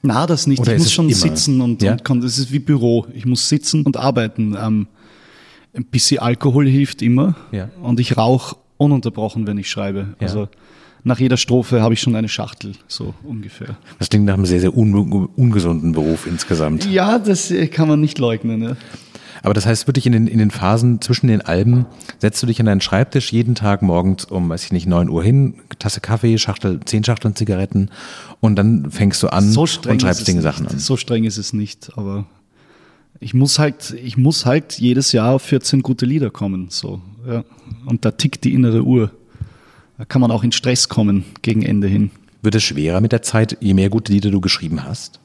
Na, 0.00 0.26
das 0.26 0.46
nicht. 0.46 0.58
Oder 0.58 0.72
ich 0.72 0.78
muss 0.78 0.90
schon 0.90 1.10
immer? 1.10 1.14
sitzen 1.14 1.60
und, 1.60 1.82
ja? 1.82 1.98
und 2.08 2.24
das 2.24 2.38
ist 2.38 2.50
wie 2.50 2.60
Büro. 2.60 3.06
Ich 3.12 3.26
muss 3.26 3.46
sitzen 3.46 3.84
und 3.84 3.98
arbeiten. 3.98 4.56
Ähm, 4.58 4.86
ein 5.74 5.84
bisschen 5.84 6.20
Alkohol 6.20 6.66
hilft 6.66 7.02
immer. 7.02 7.34
Ja. 7.52 7.68
Und 7.82 8.00
ich 8.00 8.16
rauche 8.16 8.56
ununterbrochen, 8.78 9.46
wenn 9.46 9.58
ich 9.58 9.68
schreibe. 9.68 10.14
Ja. 10.18 10.28
Also 10.28 10.48
nach 11.04 11.18
jeder 11.18 11.36
Strophe 11.36 11.82
habe 11.82 11.94
ich 11.94 12.00
schon 12.00 12.14
eine 12.14 12.28
Schachtel, 12.28 12.72
so 12.88 13.14
ungefähr. 13.22 13.76
Das 13.98 14.10
klingt 14.10 14.26
nach 14.26 14.34
einem 14.34 14.46
sehr, 14.46 14.60
sehr 14.60 14.76
un 14.76 14.94
ungesunden 15.36 15.92
Beruf 15.92 16.26
insgesamt. 16.26 16.90
Ja, 16.90 17.18
das 17.18 17.50
äh, 17.50 17.68
kann 17.68 17.88
man 17.88 18.00
nicht 18.00 18.18
leugnen. 18.18 18.62
Ja. 18.62 18.76
Aber 19.42 19.54
das 19.54 19.66
heißt 19.66 19.86
wirklich 19.86 20.06
in 20.06 20.12
den, 20.12 20.26
in 20.26 20.38
den 20.38 20.50
Phasen 20.50 21.00
zwischen 21.00 21.28
den 21.28 21.40
Alben 21.40 21.86
setzt 22.18 22.42
du 22.42 22.46
dich 22.46 22.60
an 22.60 22.66
deinen 22.66 22.80
Schreibtisch 22.80 23.32
jeden 23.32 23.54
Tag 23.54 23.82
morgens 23.82 24.26
um, 24.26 24.48
weiß 24.48 24.64
ich 24.64 24.72
nicht, 24.72 24.86
9 24.86 25.08
Uhr 25.08 25.22
hin, 25.22 25.54
Tasse 25.78 26.00
Kaffee, 26.00 26.36
Schachtel, 26.38 26.80
zehn 26.84 27.04
Schachteln 27.04 27.34
Zigaretten 27.34 27.90
und 28.40 28.56
dann 28.56 28.90
fängst 28.90 29.22
du 29.22 29.28
an 29.28 29.50
so 29.50 29.62
und 29.62 30.02
schreibst 30.02 30.26
Dinge 30.28 30.42
Sachen 30.42 30.66
an. 30.66 30.78
So 30.78 30.96
streng 30.96 31.24
ist 31.24 31.38
es 31.38 31.52
nicht, 31.52 31.90
aber 31.96 32.26
ich 33.18 33.34
muss 33.34 33.58
halt, 33.58 33.94
ich 34.02 34.16
muss 34.16 34.46
halt 34.46 34.78
jedes 34.78 35.12
Jahr 35.12 35.34
auf 35.34 35.42
14 35.42 35.82
gute 35.82 36.06
Lieder 36.06 36.30
kommen, 36.30 36.66
so, 36.70 37.00
ja. 37.26 37.44
Und 37.86 38.04
da 38.04 38.10
tickt 38.10 38.44
die 38.44 38.52
innere 38.52 38.82
Uhr. 38.82 39.10
Da 40.00 40.06
kann 40.06 40.22
man 40.22 40.30
auch 40.30 40.42
in 40.42 40.50
Stress 40.50 40.88
kommen 40.88 41.26
gegen 41.42 41.60
Ende 41.60 41.86
hin. 41.86 42.10
Wird 42.40 42.54
es 42.54 42.62
schwerer 42.62 43.02
mit 43.02 43.12
der 43.12 43.20
Zeit, 43.20 43.58
je 43.60 43.74
mehr 43.74 43.90
gute 43.90 44.10
Lieder 44.10 44.30
du 44.30 44.40
geschrieben 44.40 44.82
hast? 44.82 45.20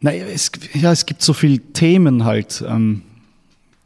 Naja, 0.00 0.24
es, 0.26 0.50
ja, 0.74 0.90
es 0.90 1.06
gibt 1.06 1.22
so 1.22 1.32
viele 1.32 1.60
Themen 1.60 2.24
halt, 2.24 2.64
ähm, 2.66 3.02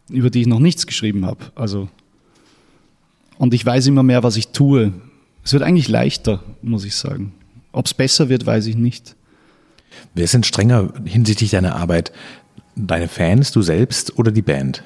über 0.08 0.30
die 0.30 0.40
ich 0.40 0.46
noch 0.46 0.60
nichts 0.60 0.86
geschrieben 0.86 1.26
habe. 1.26 1.52
Also, 1.56 1.90
und 3.36 3.52
ich 3.52 3.66
weiß 3.66 3.86
immer 3.88 4.02
mehr, 4.02 4.22
was 4.22 4.38
ich 4.38 4.48
tue. 4.48 4.94
Es 5.44 5.52
wird 5.52 5.62
eigentlich 5.62 5.88
leichter, 5.88 6.42
muss 6.62 6.86
ich 6.86 6.94
sagen. 6.94 7.34
Ob 7.72 7.84
es 7.84 7.92
besser 7.92 8.30
wird, 8.30 8.46
weiß 8.46 8.64
ich 8.64 8.76
nicht. 8.76 9.14
Wer 10.14 10.24
ist 10.24 10.32
denn 10.32 10.42
strenger 10.42 10.90
hinsichtlich 11.04 11.50
deiner 11.50 11.76
Arbeit? 11.76 12.12
Deine 12.76 13.08
Fans, 13.08 13.52
du 13.52 13.60
selbst 13.60 14.18
oder 14.18 14.32
die 14.32 14.40
Band? 14.40 14.84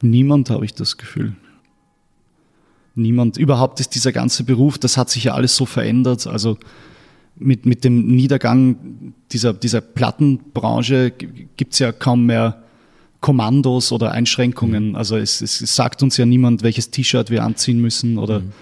Niemand, 0.00 0.50
habe 0.50 0.64
ich 0.64 0.74
das 0.74 0.96
Gefühl. 0.96 1.36
Niemand. 2.94 3.36
Überhaupt 3.38 3.80
ist 3.80 3.94
dieser 3.94 4.12
ganze 4.12 4.44
Beruf, 4.44 4.78
das 4.78 4.96
hat 4.96 5.08
sich 5.08 5.24
ja 5.24 5.34
alles 5.34 5.56
so 5.56 5.64
verändert. 5.66 6.26
Also 6.26 6.58
mit, 7.36 7.66
mit 7.66 7.84
dem 7.84 8.06
Niedergang 8.06 9.14
dieser, 9.32 9.54
dieser 9.54 9.80
Plattenbranche 9.80 11.12
gibt 11.56 11.72
es 11.72 11.78
ja 11.78 11.92
kaum 11.92 12.26
mehr 12.26 12.62
Kommandos 13.20 13.92
oder 13.92 14.12
Einschränkungen. 14.12 14.90
Mhm. 14.90 14.96
Also 14.96 15.16
es, 15.16 15.40
es 15.40 15.58
sagt 15.74 16.02
uns 16.02 16.16
ja 16.16 16.26
niemand, 16.26 16.62
welches 16.62 16.90
T-Shirt 16.90 17.30
wir 17.30 17.44
anziehen 17.44 17.80
müssen 17.80 18.18
oder 18.18 18.40
mhm. 18.40 18.52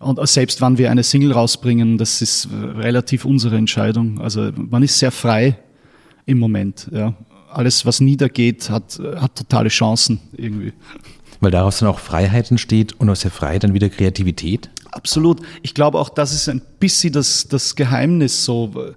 und 0.00 0.28
selbst 0.28 0.60
wann 0.60 0.78
wir 0.78 0.90
eine 0.90 1.04
Single 1.04 1.32
rausbringen, 1.32 1.98
das 1.98 2.20
ist 2.22 2.48
relativ 2.52 3.24
unsere 3.24 3.56
Entscheidung. 3.56 4.20
Also 4.20 4.50
man 4.56 4.82
ist 4.82 4.98
sehr 4.98 5.12
frei 5.12 5.58
im 6.26 6.38
Moment. 6.38 6.88
Ja. 6.90 7.14
Alles, 7.50 7.86
was 7.86 8.00
niedergeht, 8.00 8.70
hat, 8.70 9.00
hat 9.16 9.36
totale 9.36 9.68
Chancen 9.68 10.20
irgendwie. 10.36 10.72
Weil 11.40 11.50
daraus 11.50 11.78
dann 11.78 11.88
auch 11.88 11.98
Freiheit 11.98 12.50
entsteht 12.50 12.94
und 13.00 13.08
aus 13.10 13.20
der 13.20 13.30
Freiheit 13.30 13.64
dann 13.64 13.74
wieder 13.74 13.88
Kreativität? 13.88 14.70
Absolut. 14.90 15.40
Ich 15.62 15.74
glaube 15.74 15.98
auch, 15.98 16.08
das 16.08 16.32
ist 16.32 16.48
ein 16.48 16.62
bisschen 16.80 17.12
das, 17.12 17.46
das 17.48 17.76
Geheimnis 17.76 18.44
so. 18.44 18.94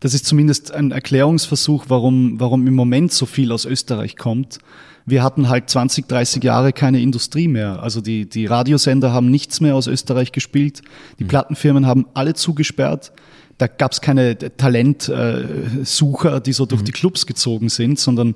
Das 0.00 0.12
ist 0.12 0.26
zumindest 0.26 0.72
ein 0.72 0.90
Erklärungsversuch, 0.90 1.86
warum, 1.88 2.38
warum 2.38 2.66
im 2.66 2.74
Moment 2.74 3.12
so 3.12 3.24
viel 3.24 3.50
aus 3.52 3.64
Österreich 3.64 4.16
kommt. 4.16 4.58
Wir 5.06 5.22
hatten 5.22 5.48
halt 5.48 5.70
20, 5.70 6.08
30 6.08 6.42
Jahre 6.42 6.72
keine 6.72 7.00
Industrie 7.00 7.48
mehr. 7.48 7.82
Also 7.82 8.00
die, 8.00 8.28
die 8.28 8.46
Radiosender 8.46 9.12
haben 9.12 9.30
nichts 9.30 9.60
mehr 9.60 9.76
aus 9.76 9.86
Österreich 9.86 10.32
gespielt. 10.32 10.82
Die 11.18 11.24
mhm. 11.24 11.28
Plattenfirmen 11.28 11.86
haben 11.86 12.06
alle 12.12 12.34
zugesperrt. 12.34 13.12
Da 13.58 13.66
gab 13.66 13.92
es 13.92 14.00
keine 14.00 14.36
Talentsucher, 14.36 16.40
die 16.40 16.52
so 16.52 16.66
durch 16.66 16.82
mhm. 16.82 16.86
die 16.86 16.92
Clubs 16.92 17.26
gezogen 17.26 17.68
sind, 17.68 17.98
sondern 17.98 18.34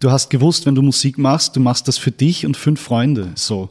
du 0.00 0.10
hast 0.10 0.30
gewusst, 0.30 0.66
wenn 0.66 0.74
du 0.74 0.82
Musik 0.82 1.18
machst, 1.18 1.56
du 1.56 1.60
machst 1.60 1.88
das 1.88 1.98
für 1.98 2.10
dich 2.10 2.46
und 2.46 2.56
fünf 2.56 2.80
Freunde. 2.80 3.30
So. 3.36 3.70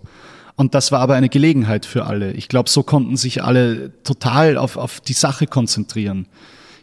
Und 0.56 0.74
das 0.74 0.92
war 0.92 1.02
aber 1.02 1.16
eine 1.16 1.30
Gelegenheit 1.30 1.86
für 1.86 2.06
alle. 2.06 2.32
Ich 2.32 2.48
glaube, 2.48 2.70
so 2.70 2.82
konnten 2.82 3.18
sich 3.18 3.44
alle 3.44 3.92
total 4.04 4.58
auf, 4.58 4.78
auf 4.78 5.02
die 5.02 5.14
Sache 5.14 5.48
konzentrieren. 5.48 6.28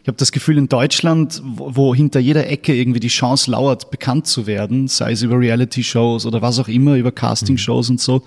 Ich 0.03 0.07
habe 0.07 0.17
das 0.17 0.31
Gefühl, 0.31 0.57
in 0.57 0.67
Deutschland, 0.67 1.41
wo, 1.43 1.75
wo 1.75 1.95
hinter 1.95 2.19
jeder 2.19 2.47
Ecke 2.47 2.75
irgendwie 2.75 2.99
die 2.99 3.07
Chance 3.07 3.49
lauert, 3.49 3.89
bekannt 3.89 4.27
zu 4.27 4.45
werden, 4.45 4.89
sei 4.89 5.13
es 5.13 5.23
über 5.23 5.39
Reality-Shows 5.39 6.25
oder 6.25 6.41
was 6.41 6.59
auch 6.59 6.67
immer, 6.67 6.95
über 6.95 7.11
Casting-Shows 7.11 7.89
mhm. 7.89 7.93
und 7.93 8.01
so, 8.01 8.23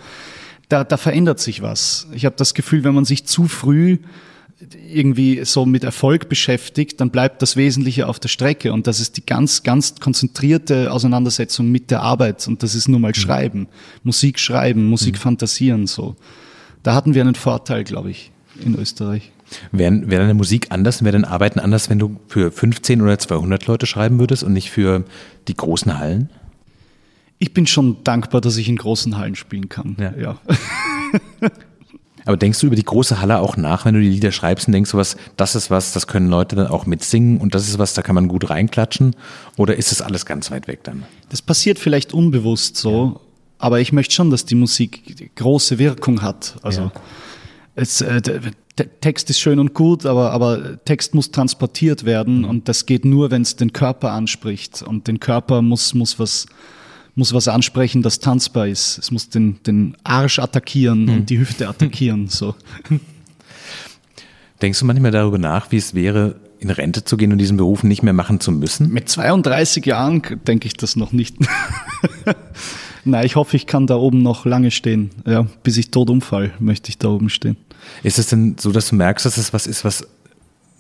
da, 0.69 0.85
da 0.85 0.97
verändert 0.97 1.39
sich 1.39 1.63
was. 1.63 2.09
Ich 2.13 2.25
habe 2.25 2.35
das 2.37 2.55
Gefühl, 2.55 2.83
wenn 2.83 2.95
man 2.95 3.05
sich 3.05 3.27
zu 3.27 3.47
früh 3.47 3.99
irgendwie 4.59 5.45
so 5.45 5.67
mit 5.67 5.85
Erfolg 5.85 6.29
beschäftigt, 6.29 7.01
dann 7.01 7.11
bleibt 7.11 7.43
das 7.43 7.57
Wesentliche 7.57 8.09
auf 8.09 8.19
der 8.19 8.29
Strecke 8.29 8.73
und 8.73 8.87
das 8.87 9.01
ist 9.01 9.19
die 9.19 9.27
ganz, 9.27 9.63
ganz 9.63 9.97
konzentrierte 10.01 10.91
Auseinandersetzung 10.93 11.71
mit 11.71 11.91
der 11.91 12.01
Arbeit 12.01 12.47
und 12.49 12.63
das 12.63 12.75
ist 12.75 12.89
nur 12.89 12.99
mal 12.99 13.09
mhm. 13.09 13.15
Schreiben, 13.15 13.69
Musik 14.03 14.39
schreiben, 14.39 14.89
Musik 14.89 15.17
mhm. 15.17 15.21
fantasieren 15.21 15.87
so. 15.87 16.17
Da 16.83 16.95
hatten 16.95 17.15
wir 17.15 17.23
einen 17.23 17.35
Vorteil, 17.35 17.85
glaube 17.85 18.11
ich, 18.11 18.31
in 18.65 18.79
Österreich. 18.79 19.31
Wäre 19.73 20.09
wär 20.11 20.21
deine 20.21 20.35
Musik 20.35 20.69
anders, 20.71 21.05
wäre 21.05 21.13
dein 21.13 21.25
Arbeiten 21.25 21.61
anders, 21.61 21.91
wenn 21.91 21.99
du 21.99 22.19
für 22.29 22.51
15 22.51 23.03
oder 23.03 23.19
200 23.19 23.67
Leute 23.67 23.87
schreiben 23.87 24.19
würdest 24.19 24.43
und 24.43 24.55
nicht 24.55 24.71
für 24.71 25.05
die 25.49 25.57
großen 25.57 25.99
Hallen? 25.99 26.31
Ich 27.39 27.53
bin 27.53 27.67
schon 27.67 28.03
dankbar, 28.03 28.41
dass 28.41 28.57
ich 28.57 28.69
in 28.69 28.77
großen 28.77 29.19
Hallen 29.19 29.35
spielen 29.35 29.69
kann. 29.69 29.97
Ja. 30.01 30.15
ja. 30.17 30.39
Aber 32.27 32.37
denkst 32.37 32.61
du 32.61 32.67
über 32.67 32.77
die 32.77 32.85
große 32.85 33.21
Halle 33.21 33.39
auch 33.39 33.57
nach, 33.57 33.85
wenn 33.85 33.95
du 33.95 34.01
die 34.01 34.09
Lieder 34.09 34.33
schreibst 34.33 34.67
und 34.67 34.73
denkst 34.73 34.91
du 34.91 34.99
was, 34.99 35.17
das 35.37 35.55
ist 35.55 35.71
was, 35.71 35.93
das 35.93 36.09
können 36.09 36.29
Leute 36.29 36.57
dann 36.57 36.67
auch 36.67 36.85
mitsingen 36.85 37.41
und 37.41 37.55
das 37.55 37.69
ist 37.69 37.79
was, 37.79 37.95
da 37.95 38.03
kann 38.03 38.17
man 38.17 38.27
gut 38.27 38.51
reinklatschen? 38.51 39.15
Oder 39.57 39.77
ist 39.77 39.93
das 39.93 40.03
alles 40.03 40.27
ganz 40.27 40.51
weit 40.51 40.67
weg 40.67 40.81
dann? 40.83 41.05
Das 41.29 41.41
passiert 41.41 41.79
vielleicht 41.79 42.13
unbewusst 42.13 42.77
so, 42.77 43.07
ja. 43.15 43.21
aber 43.59 43.81
ich 43.81 43.93
möchte 43.93 44.13
schon, 44.13 44.31
dass 44.31 44.45
die 44.45 44.57
Musik 44.57 45.33
große 45.37 45.79
Wirkung 45.79 46.21
hat. 46.21 46.57
Also 46.63 46.83
ja. 46.83 46.93
es, 47.77 48.01
äh, 48.01 48.21
Text 49.01 49.31
ist 49.31 49.39
schön 49.39 49.61
und 49.61 49.73
gut, 49.73 50.05
aber, 50.05 50.33
aber 50.33 50.85
Text 50.85 51.15
muss 51.15 51.31
transportiert 51.31 52.05
werden 52.05 52.39
mhm. 52.39 52.45
und 52.47 52.69
das 52.69 52.87
geht 52.87 53.05
nur, 53.05 53.31
wenn 53.31 53.43
es 53.43 53.55
den 53.55 53.73
Körper 53.73 54.11
anspricht 54.11 54.83
und 54.83 55.07
den 55.07 55.21
Körper 55.21 55.63
muss, 55.63 55.95
muss 55.95 56.19
was 56.19 56.47
muss 57.17 57.33
was 57.33 57.49
ansprechen, 57.49 58.03
das 58.03 58.21
tanzbar 58.21 58.69
ist. 58.69 58.99
Es 58.99 59.11
muss 59.11 59.29
den, 59.29 59.59
den 59.65 59.97
Arsch 60.05 60.39
attackieren 60.39 61.05
mhm. 61.05 61.13
und 61.13 61.31
die 61.31 61.39
Hüfte 61.39 61.69
attackieren. 61.69 62.29
So. 62.29 62.55
Denkst 64.63 64.79
du 64.79 64.85
manchmal 64.85 65.11
darüber 65.11 65.39
nach, 65.39 65.73
wie 65.73 65.79
es 65.79 65.95
wäre, 65.95 66.37
in 66.59 66.71
Rente 66.71 67.05
zu 67.05 67.17
gehen 67.17 67.33
und 67.33 67.39
diesen 67.39 67.57
Beruf 67.57 67.83
nicht 67.83 68.03
mehr 68.03 68.13
machen 68.13 68.39
zu 68.41 68.53
müssen? 68.53 68.91
Mit 68.91 69.09
32 69.09 69.85
Jahren 69.85 70.23
denke 70.47 70.67
ich 70.67 70.75
das 70.75 70.97
noch 70.97 71.13
nicht. 71.13 71.37
Nein, 73.05 73.25
ich 73.25 73.37
hoffe, 73.37 73.57
ich 73.57 73.67
kann 73.67 73.87
da 73.87 73.97
oben 73.97 74.23
noch 74.23 74.45
lange 74.45 74.71
stehen. 74.71 75.11
Ja, 75.27 75.47
bis 75.63 75.77
ich 75.77 75.91
tot 75.91 76.11
umfall, 76.11 76.53
möchte 76.59 76.91
ich 76.91 76.99
da 76.99 77.09
oben 77.09 77.29
stehen. 77.29 77.57
Ist 78.03 78.19
es 78.19 78.29
denn 78.29 78.57
so, 78.59 78.73
dass 78.73 78.89
du 78.89 78.97
merkst, 78.97 79.25
dass 79.25 79.37
es 79.37 79.53
was 79.53 79.67
ist, 79.67 79.85
was 79.85 80.07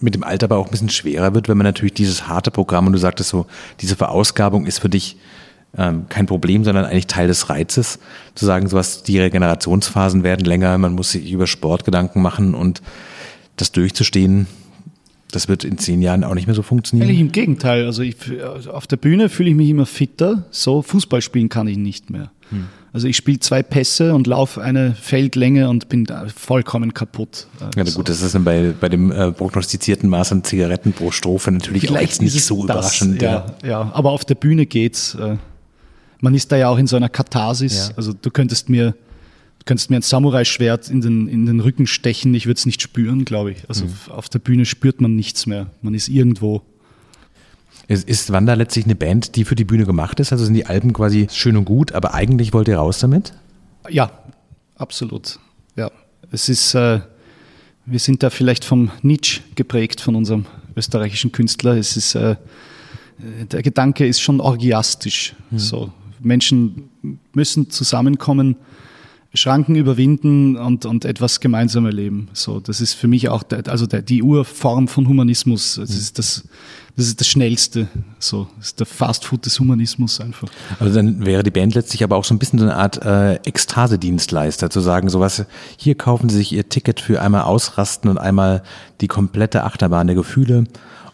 mit 0.01 0.15
dem 0.15 0.25
Alter 0.25 0.45
aber 0.47 0.59
auch 0.59 0.67
ein 0.67 0.71
bisschen 0.71 0.91
schwerer 0.91 1.35
wird, 1.35 1.49
wenn 1.49 1.57
man 1.57 1.65
natürlich 1.65 1.95
dieses 1.95 2.29
harte 2.29 2.51
Programm 2.51 2.87
und 2.87 2.93
du 2.93 2.99
sagtest 2.99 3.31
so, 3.31 3.47
diese 3.81 3.97
Verausgabung 3.97 4.67
ist 4.67 4.81
für 4.81 4.91
dich 4.91 5.17
ähm, 5.79 6.07
kein 6.09 6.27
Problem, 6.27 6.65
sondern 6.65 6.85
eigentlich 6.85 7.07
Teil 7.07 7.29
des 7.29 7.51
Reizes, 7.51 7.99
zu 8.35 8.47
sagen, 8.47 8.69
sowas, 8.69 9.03
die 9.03 9.19
Regenerationsphasen 9.19 10.23
werden 10.23 10.45
länger, 10.45 10.77
man 10.79 10.95
muss 10.95 11.13
sich 11.13 11.31
über 11.31 11.47
Sport 11.47 11.85
Gedanken 11.85 12.23
machen 12.23 12.55
und 12.55 12.83
das 13.57 13.73
durchzustehen, 13.73 14.47
Das 15.33 15.49
wird 15.49 15.65
in 15.65 15.77
zehn 15.77 16.03
Jahren 16.03 16.25
auch 16.25 16.35
nicht 16.35 16.47
mehr 16.47 16.55
so 16.55 16.63
funktionieren. 16.63 17.09
Eigentlich 17.09 17.21
im 17.21 17.33
Gegenteil. 17.33 17.85
Also 17.85 18.03
ich, 18.03 18.17
auf 18.73 18.87
der 18.87 18.97
Bühne 18.97 19.29
fühle 19.29 19.51
ich 19.51 19.57
mich 19.57 19.69
immer 19.69 19.87
fitter. 19.87 20.45
So 20.51 20.83
Fußball 20.83 21.21
spielen 21.21 21.49
kann 21.49 21.67
ich 21.67 21.77
nicht 21.77 22.11
mehr. 22.11 22.31
Hm. 22.51 22.67
Also 22.93 23.09
ich 23.09 23.17
spiele 23.17 23.41
zwei 23.41 23.63
Pässe 23.63 24.15
und 24.15 24.27
laufe 24.27 24.63
eine 24.63 24.95
Feldlänge 24.95 25.69
und 25.69 25.91
bin 25.91 26.07
vollkommen 26.35 26.95
kaputt. 26.95 27.49
Ja, 27.77 27.85
so. 27.85 27.99
gut, 27.99 28.09
das 28.09 28.23
ist 28.23 28.35
dann 28.35 28.45
bei, 28.45 28.73
bei 28.81 28.89
dem 28.89 29.11
äh, 29.11 29.33
prognostizierten 29.33 30.09
Maß 30.09 30.33
an 30.33 30.45
Zigaretten 30.45 30.93
pro 30.93 31.11
Strophe 31.11 31.51
natürlich 31.51 31.83
Vielleicht 31.83 31.97
auch 31.97 32.01
jetzt 32.01 32.23
nicht 32.23 32.43
so 32.43 32.65
das, 32.67 32.77
überraschend. 32.77 33.21
Ja, 33.21 33.45
ja, 33.63 33.69
ja, 33.69 33.91
aber 33.93 34.13
auf 34.13 34.25
der 34.25 34.37
Bühne 34.37 34.65
geht's. 34.65 35.15
Äh, 35.17 35.37
man 36.21 36.35
ist 36.35 36.53
da 36.53 36.57
ja 36.57 36.69
auch 36.69 36.79
in 36.79 36.87
so 36.87 36.97
einer 36.97 37.09
Katharsis. 37.09 37.89
Ja. 37.89 37.97
Also 37.97 38.13
du 38.13 38.31
könntest 38.31 38.69
mir 38.69 38.95
könntest 39.67 39.91
mir 39.91 39.97
ein 39.97 40.03
Samurai-Schwert 40.03 40.89
in 40.89 41.01
den, 41.01 41.29
in 41.29 41.45
den 41.45 41.61
Rücken 41.61 41.87
stechen, 41.87 42.33
ich 42.35 42.47
würde 42.47 42.57
es 42.57 42.67
nicht 42.67 42.81
spüren, 42.81 43.25
glaube 43.25 43.51
ich. 43.51 43.69
Also 43.69 43.85
mhm. 43.85 43.93
auf 44.09 44.29
der 44.29 44.39
Bühne 44.39 44.65
spürt 44.65 45.01
man 45.01 45.15
nichts 45.15 45.47
mehr. 45.47 45.67
Man 45.83 45.93
ist 45.93 46.09
irgendwo. 46.09 46.63
Ist 47.89 48.33
Wanda 48.33 48.55
letztlich 48.55 48.85
eine 48.85 48.97
Band, 48.97 49.37
die 49.37 49.45
für 49.45 49.55
die 49.55 49.65
Bühne 49.65 49.85
gemacht 49.85 50.19
ist? 50.19 50.33
Also 50.33 50.45
sind 50.45 50.55
die 50.55 50.67
Alben 50.67 50.93
quasi 50.93 51.29
schön 51.31 51.57
und 51.57 51.67
gut, 51.67 51.93
aber 51.93 52.15
eigentlich 52.15 52.53
wollt 52.53 52.67
ihr 52.67 52.79
raus 52.79 52.99
damit? 52.99 53.33
Ja, 53.89 54.11
absolut. 54.77 55.39
Ja, 55.77 55.93
es 56.33 56.49
ist, 56.49 56.75
äh, 56.75 57.01
wir 57.85 57.99
sind 58.01 58.25
da 58.25 58.31
vielleicht 58.31 58.65
vom 58.65 58.91
Nietzsche 59.03 59.43
geprägt, 59.55 60.01
von 60.01 60.17
unserem 60.17 60.47
österreichischen 60.75 61.31
Künstler. 61.31 61.77
Es 61.77 61.97
ist, 61.97 62.17
äh, 62.17 62.37
der 63.53 63.63
Gedanke 63.63 64.05
ist 64.05 64.21
schon 64.21 64.41
orgiastisch. 64.41 65.37
Mhm. 65.51 65.59
So, 65.59 65.93
Menschen 66.21 66.91
müssen 67.33 67.71
zusammenkommen, 67.71 68.57
Schranken 69.37 69.77
überwinden 69.77 70.57
und, 70.57 70.87
und 70.87 71.05
etwas 71.05 71.41
gemeinsam 71.41 71.87
erleben. 71.87 72.29
So, 72.33 72.61
das 72.61 72.81
ist 72.81 72.95
für 72.95 73.09
mich 73.09 73.29
auch 73.29 73.43
der, 73.43 73.69
also 73.69 73.87
der, 73.87 74.03
die 74.03 74.23
Urform 74.23 74.89
von 74.89 75.09
Humanismus. 75.09 75.77
Das 75.77 75.91
ist 75.91 76.19
das, 76.19 76.45
das 76.97 77.07
ist 77.07 77.21
das 77.21 77.29
Schnellste. 77.29 77.89
So, 78.19 78.49
das 78.57 78.69
ist 78.69 78.81
der 78.81 78.87
Fastfood 78.87 79.45
des 79.45 79.61
Humanismus 79.61 80.21
einfach. 80.21 80.49
Also 80.81 80.95
dann 80.95 81.25
wäre 81.27 81.43
die 81.43 81.51
Band 81.51 81.75
letztlich 81.75 82.03
aber 82.03 82.17
auch 82.17 82.25
so 82.25 82.35
ein 82.35 82.39
bisschen 82.39 82.59
so 82.59 82.65
eine 82.65 82.77
Art 82.77 83.05
äh, 83.05 83.35
Ekstase-Dienstleister, 83.35 84.71
zu 84.71 84.81
sagen, 84.81 85.09
sowas, 85.09 85.45
hier 85.77 85.95
kaufen 85.95 86.29
Sie 86.29 86.39
sich 86.39 86.53
Ihr 86.53 86.69
Ticket 86.69 87.01
für 87.01 87.21
einmal 87.21 87.43
ausrasten 87.43 88.11
und 88.11 88.19
einmal 88.19 88.63
die 89.01 89.09
komplette 89.09 89.65
Achterbahn 89.65 90.07
der 90.07 90.17
Gefühle 90.17 90.65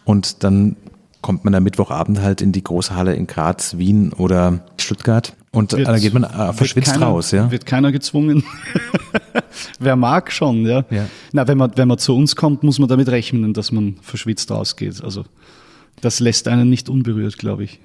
und 0.05 0.43
dann 0.43 0.75
kommt 1.23 1.43
man 1.45 1.55
am 1.55 1.63
Mittwochabend 1.63 2.21
halt 2.21 2.41
in 2.41 2.51
die 2.51 2.63
große 2.63 2.95
Halle 2.95 3.15
in 3.15 3.25
Graz, 3.25 3.77
Wien 3.79 4.13
oder 4.13 4.59
Stuttgart 4.79 5.33
und 5.51 5.71
wird, 5.71 5.87
dann 5.87 5.99
geht 5.99 6.13
man 6.13 6.23
äh, 6.23 6.53
verschwitzt 6.53 6.91
keiner, 6.91 7.07
raus, 7.07 7.31
ja? 7.31 7.49
Wird 7.49 7.65
keiner 7.65 7.91
gezwungen. 7.91 8.43
Wer 9.79 9.95
mag 9.95 10.31
schon, 10.31 10.65
ja. 10.65 10.85
ja. 10.91 11.07
Na, 11.31 11.47
wenn 11.47 11.57
man, 11.57 11.71
wenn 11.75 11.87
man 11.87 11.97
zu 11.97 12.15
uns 12.15 12.35
kommt, 12.35 12.61
muss 12.61 12.77
man 12.77 12.89
damit 12.89 13.09
rechnen, 13.09 13.53
dass 13.53 13.71
man 13.71 13.95
verschwitzt 14.01 14.51
rausgeht. 14.51 15.03
Also 15.03 15.25
das 16.01 16.19
lässt 16.19 16.47
einen 16.47 16.69
nicht 16.69 16.89
unberührt, 16.89 17.37
glaube 17.37 17.63
ich. 17.63 17.79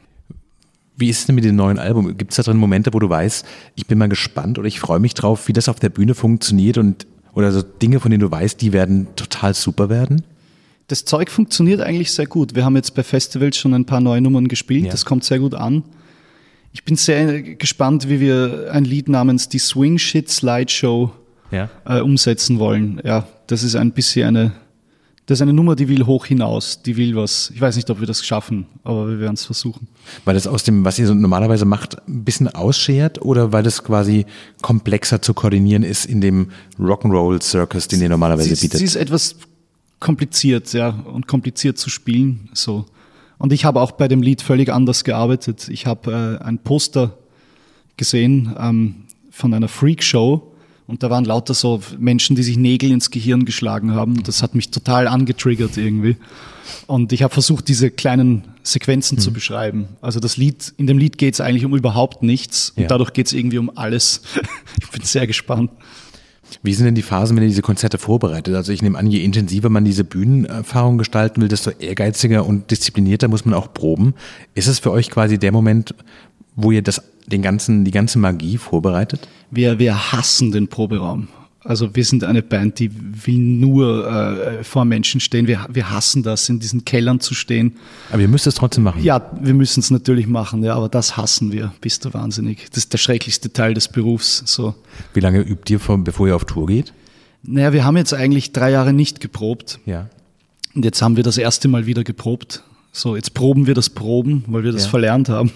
Wie 0.96 1.08
ist 1.08 1.20
es 1.20 1.26
denn 1.26 1.36
mit 1.36 1.44
dem 1.44 1.54
neuen 1.54 1.78
Album? 1.78 2.16
Gibt 2.18 2.32
es 2.32 2.36
da 2.36 2.42
drin 2.42 2.56
Momente, 2.56 2.92
wo 2.92 2.98
du 2.98 3.08
weißt, 3.08 3.46
ich 3.76 3.86
bin 3.86 3.98
mal 3.98 4.08
gespannt 4.08 4.58
oder 4.58 4.66
ich 4.66 4.80
freue 4.80 4.98
mich 4.98 5.14
drauf, 5.14 5.46
wie 5.46 5.52
das 5.52 5.68
auf 5.68 5.78
der 5.78 5.90
Bühne 5.90 6.14
funktioniert 6.14 6.76
und 6.76 7.06
oder 7.34 7.52
so 7.52 7.62
Dinge, 7.62 8.00
von 8.00 8.10
denen 8.10 8.22
du 8.22 8.30
weißt, 8.30 8.60
die 8.60 8.72
werden 8.72 9.06
total 9.14 9.54
super 9.54 9.88
werden? 9.88 10.24
Das 10.88 11.04
Zeug 11.04 11.30
funktioniert 11.30 11.82
eigentlich 11.82 12.12
sehr 12.12 12.26
gut. 12.26 12.54
Wir 12.54 12.64
haben 12.64 12.74
jetzt 12.74 12.94
bei 12.94 13.02
Festivals 13.02 13.58
schon 13.58 13.74
ein 13.74 13.84
paar 13.84 14.00
neue 14.00 14.22
Nummern 14.22 14.48
gespielt. 14.48 14.86
Ja. 14.86 14.90
Das 14.90 15.04
kommt 15.04 15.22
sehr 15.22 15.38
gut 15.38 15.54
an. 15.54 15.84
Ich 16.72 16.84
bin 16.84 16.96
sehr 16.96 17.42
gespannt, 17.42 18.08
wie 18.08 18.20
wir 18.20 18.70
ein 18.72 18.84
Lied 18.84 19.08
namens 19.08 19.50
die 19.50 19.58
Swing 19.58 19.98
Shit 19.98 20.30
Slideshow 20.30 21.12
ja. 21.50 21.68
äh, 21.84 22.00
umsetzen 22.00 22.58
wollen. 22.58 23.00
Ja, 23.04 23.28
das 23.48 23.62
ist 23.62 23.76
ein 23.76 23.92
bisschen 23.92 24.28
eine, 24.28 24.52
das 25.26 25.38
ist 25.38 25.42
eine 25.42 25.52
Nummer, 25.52 25.76
die 25.76 25.88
will 25.88 26.06
hoch 26.06 26.24
hinaus, 26.24 26.82
die 26.82 26.96
will 26.96 27.16
was. 27.16 27.50
Ich 27.54 27.60
weiß 27.60 27.76
nicht, 27.76 27.90
ob 27.90 28.00
wir 28.00 28.06
das 28.06 28.24
schaffen, 28.24 28.66
aber 28.82 29.08
wir 29.08 29.20
werden 29.20 29.34
es 29.34 29.44
versuchen. 29.44 29.88
Weil 30.24 30.34
das 30.34 30.46
aus 30.46 30.62
dem, 30.62 30.86
was 30.86 30.98
ihr 30.98 31.06
so 31.06 31.12
normalerweise 31.12 31.66
macht, 31.66 31.96
ein 32.08 32.24
bisschen 32.24 32.48
ausschert 32.48 33.20
oder 33.20 33.52
weil 33.52 33.62
das 33.62 33.84
quasi 33.84 34.24
komplexer 34.62 35.20
zu 35.20 35.34
koordinieren 35.34 35.82
ist 35.82 36.06
in 36.06 36.22
dem 36.22 36.50
Rock'n'Roll 36.78 37.42
Circus, 37.42 37.88
den 37.88 38.00
ihr 38.00 38.08
normalerweise 38.08 38.54
sie, 38.54 38.66
bietet? 38.66 38.78
Sie 38.78 38.84
ist 38.84 38.96
etwas 38.96 39.36
kompliziert, 40.00 40.72
ja, 40.72 40.90
und 40.90 41.26
kompliziert 41.26 41.78
zu 41.78 41.90
spielen, 41.90 42.48
so. 42.52 42.86
Und 43.38 43.52
ich 43.52 43.64
habe 43.64 43.80
auch 43.80 43.92
bei 43.92 44.08
dem 44.08 44.20
Lied 44.20 44.42
völlig 44.42 44.72
anders 44.72 45.04
gearbeitet. 45.04 45.68
Ich 45.68 45.86
habe 45.86 46.38
äh, 46.40 46.44
ein 46.44 46.58
Poster 46.58 47.16
gesehen 47.96 48.54
ähm, 48.58 48.94
von 49.30 49.54
einer 49.54 49.68
Freakshow 49.68 50.52
und 50.88 51.02
da 51.02 51.10
waren 51.10 51.24
lauter 51.24 51.54
so 51.54 51.80
Menschen, 51.98 52.34
die 52.34 52.42
sich 52.42 52.56
Nägel 52.56 52.90
ins 52.90 53.10
Gehirn 53.10 53.44
geschlagen 53.44 53.92
haben. 53.92 54.22
Das 54.22 54.42
hat 54.42 54.54
mich 54.54 54.70
total 54.70 55.06
angetriggert 55.06 55.76
irgendwie. 55.76 56.16
Und 56.86 57.12
ich 57.12 57.22
habe 57.22 57.32
versucht, 57.32 57.68
diese 57.68 57.90
kleinen 57.90 58.44
Sequenzen 58.62 59.16
mhm. 59.16 59.20
zu 59.20 59.32
beschreiben. 59.32 59.88
Also 60.00 60.18
das 60.18 60.38
Lied, 60.38 60.72
in 60.78 60.86
dem 60.86 60.96
Lied 60.96 61.18
geht 61.18 61.34
es 61.34 61.40
eigentlich 61.40 61.66
um 61.66 61.76
überhaupt 61.76 62.22
nichts 62.22 62.70
und 62.70 62.84
ja. 62.84 62.88
dadurch 62.88 63.12
geht 63.12 63.26
es 63.26 63.34
irgendwie 63.34 63.58
um 63.58 63.70
alles. 63.76 64.22
ich 64.82 64.88
bin 64.88 65.02
sehr 65.02 65.26
gespannt. 65.26 65.70
Wie 66.62 66.74
sind 66.74 66.86
denn 66.86 66.94
die 66.94 67.02
Phasen, 67.02 67.36
wenn 67.36 67.44
ihr 67.44 67.48
diese 67.48 67.62
Konzerte 67.62 67.98
vorbereitet? 67.98 68.54
Also 68.54 68.72
ich 68.72 68.82
nehme 68.82 68.98
an, 68.98 69.06
je 69.06 69.22
intensiver 69.22 69.68
man 69.68 69.84
diese 69.84 70.04
Bühnenerfahrung 70.04 70.98
gestalten 70.98 71.40
will, 71.40 71.48
desto 71.48 71.70
ehrgeiziger 71.70 72.46
und 72.46 72.70
disziplinierter 72.70 73.28
muss 73.28 73.44
man 73.44 73.54
auch 73.54 73.72
proben. 73.72 74.14
Ist 74.54 74.66
es 74.66 74.78
für 74.78 74.90
euch 74.90 75.10
quasi 75.10 75.38
der 75.38 75.52
Moment, 75.52 75.94
wo 76.56 76.70
ihr 76.70 76.82
das, 76.82 77.02
den 77.26 77.42
ganzen, 77.42 77.84
die 77.84 77.90
ganze 77.90 78.18
Magie 78.18 78.58
vorbereitet? 78.58 79.28
Wir, 79.50 79.78
wir 79.78 80.12
hassen 80.12 80.52
den 80.52 80.68
Proberaum. 80.68 81.28
Also 81.64 81.94
wir 81.96 82.04
sind 82.04 82.22
eine 82.22 82.42
Band, 82.42 82.78
die 82.78 82.90
will 82.92 83.38
nur 83.38 84.08
äh, 84.08 84.62
vor 84.62 84.84
Menschen 84.84 85.20
stehen. 85.20 85.48
Wir, 85.48 85.66
wir 85.68 85.90
hassen 85.90 86.22
das, 86.22 86.48
in 86.48 86.60
diesen 86.60 86.84
Kellern 86.84 87.18
zu 87.18 87.34
stehen. 87.34 87.74
Aber 88.10 88.22
ihr 88.22 88.28
müsst 88.28 88.46
es 88.46 88.54
trotzdem 88.54 88.84
machen. 88.84 89.02
Ja, 89.02 89.30
wir 89.40 89.54
müssen 89.54 89.80
es 89.80 89.90
natürlich 89.90 90.28
machen, 90.28 90.62
ja, 90.62 90.76
aber 90.76 90.88
das 90.88 91.16
hassen 91.16 91.50
wir. 91.50 91.72
Bist 91.80 92.04
du 92.04 92.14
wahnsinnig. 92.14 92.66
Das 92.70 92.78
ist 92.78 92.92
der 92.92 92.98
schrecklichste 92.98 93.52
Teil 93.52 93.74
des 93.74 93.88
Berufs. 93.88 94.42
So. 94.46 94.74
Wie 95.14 95.20
lange 95.20 95.40
übt 95.40 95.72
ihr, 95.72 95.80
vor, 95.80 95.98
bevor 95.98 96.28
ihr 96.28 96.36
auf 96.36 96.44
Tour 96.44 96.66
geht? 96.68 96.92
Naja, 97.42 97.72
wir 97.72 97.84
haben 97.84 97.96
jetzt 97.96 98.14
eigentlich 98.14 98.52
drei 98.52 98.70
Jahre 98.70 98.92
nicht 98.92 99.20
geprobt. 99.20 99.80
Ja. 99.84 100.08
Und 100.74 100.84
jetzt 100.84 101.02
haben 101.02 101.16
wir 101.16 101.24
das 101.24 101.38
erste 101.38 101.66
Mal 101.66 101.86
wieder 101.86 102.04
geprobt. 102.04 102.62
So, 102.92 103.16
jetzt 103.16 103.34
proben 103.34 103.66
wir 103.66 103.74
das 103.74 103.90
Proben, 103.90 104.44
weil 104.46 104.64
wir 104.64 104.72
das 104.72 104.84
ja. 104.84 104.90
verlernt 104.90 105.28
haben. 105.28 105.50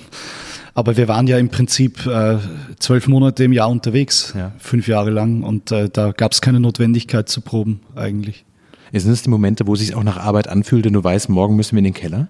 Aber 0.75 0.97
wir 0.97 1.07
waren 1.07 1.27
ja 1.27 1.39
im 1.39 1.51
Prinzip 1.51 2.07
äh, 2.07 2.39
zwölf 2.79 3.07
Monate 3.07 3.45
im 3.45 3.53
Jahr 3.53 3.69
unterwegs, 3.69 4.33
ja. 4.37 4.53
fünf 4.59 4.89
Jahre 4.89 5.11
lang. 5.11 5.43
Und 5.43 5.71
äh, 5.71 5.91
da 5.91 6.13
gab 6.13 6.33
es 6.33 6.41
keine 6.41 6.61
Notwendigkeit 6.61 7.29
zu 7.29 7.43
proben 7.43 7.81
eigentlich. 7.95 8.45
Sind 8.93 9.11
das 9.11 9.23
die 9.23 9.31
Momente, 9.31 9.67
wo 9.67 9.75
es 9.75 9.81
sich 9.81 9.95
auch 9.95 10.03
nach 10.03 10.19
Arbeit 10.19 10.49
anfühlt 10.49 10.87
und 10.87 10.93
du 10.93 11.03
weißt, 11.03 11.29
morgen 11.29 11.57
müssen 11.57 11.73
wir 11.73 11.79
in 11.79 11.85
den 11.85 11.95
Keller? 11.95 12.29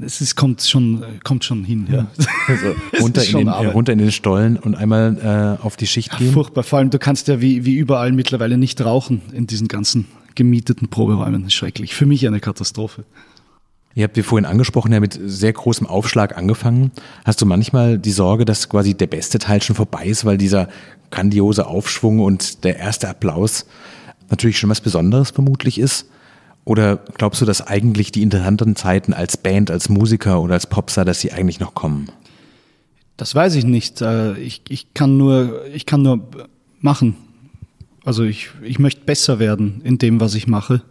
Es 0.00 0.20
ist, 0.20 0.34
kommt, 0.34 0.60
schon, 0.62 1.04
kommt 1.22 1.44
schon 1.44 1.62
hin, 1.62 1.86
ja. 1.88 2.08
Also 2.48 2.74
runter, 3.00 3.24
in 3.24 3.38
den, 3.38 3.48
runter 3.48 3.92
in 3.92 4.00
den 4.00 4.10
Stollen 4.10 4.56
und 4.56 4.74
einmal 4.74 5.58
äh, 5.60 5.64
auf 5.64 5.76
die 5.76 5.86
Schicht 5.86 6.18
gehen. 6.18 6.32
furchtbar. 6.32 6.64
Vor 6.64 6.80
allem, 6.80 6.90
du 6.90 6.98
kannst 6.98 7.28
ja 7.28 7.40
wie, 7.40 7.64
wie 7.64 7.76
überall 7.76 8.10
mittlerweile 8.10 8.58
nicht 8.58 8.84
rauchen 8.84 9.22
in 9.32 9.46
diesen 9.46 9.68
ganzen 9.68 10.06
gemieteten 10.34 10.88
Proberäumen. 10.88 11.48
Schrecklich. 11.48 11.94
Für 11.94 12.06
mich 12.06 12.26
eine 12.26 12.40
Katastrophe. 12.40 13.04
Ihr 13.94 14.04
habt, 14.04 14.16
wie 14.16 14.22
vorhin 14.22 14.44
angesprochen, 14.44 14.92
ja 14.92 14.98
mit 14.98 15.18
sehr 15.24 15.52
großem 15.52 15.86
Aufschlag 15.86 16.36
angefangen. 16.36 16.90
Hast 17.24 17.40
du 17.40 17.46
manchmal 17.46 17.98
die 17.98 18.10
Sorge, 18.10 18.44
dass 18.44 18.68
quasi 18.68 18.94
der 18.94 19.06
beste 19.06 19.38
Teil 19.38 19.62
schon 19.62 19.76
vorbei 19.76 20.06
ist, 20.06 20.24
weil 20.24 20.36
dieser 20.36 20.68
grandiose 21.10 21.66
Aufschwung 21.66 22.18
und 22.18 22.64
der 22.64 22.78
erste 22.78 23.08
Applaus 23.08 23.66
natürlich 24.30 24.58
schon 24.58 24.70
was 24.70 24.80
Besonderes 24.80 25.30
vermutlich 25.30 25.78
ist? 25.78 26.06
Oder 26.64 26.96
glaubst 26.96 27.40
du, 27.40 27.44
dass 27.44 27.66
eigentlich 27.66 28.10
die 28.10 28.22
interessanten 28.22 28.74
Zeiten 28.74 29.12
als 29.12 29.36
Band, 29.36 29.70
als 29.70 29.88
Musiker 29.88 30.40
oder 30.40 30.54
als 30.54 30.66
Popstar, 30.66 31.04
dass 31.04 31.20
sie 31.20 31.30
eigentlich 31.30 31.60
noch 31.60 31.74
kommen? 31.74 32.10
Das 33.16 33.34
weiß 33.34 33.54
ich 33.54 33.64
nicht. 33.64 34.00
Äh, 34.00 34.36
ich, 34.38 34.62
ich, 34.68 34.92
kann, 34.94 35.16
nur, 35.16 35.64
ich 35.72 35.86
kann 35.86 36.02
nur 36.02 36.26
machen. 36.80 37.16
Also 38.04 38.24
ich, 38.24 38.50
ich 38.62 38.78
möchte 38.78 39.04
besser 39.04 39.38
werden 39.38 39.82
in 39.84 39.98
dem, 39.98 40.20
was 40.20 40.34
ich 40.34 40.46
mache. 40.46 40.82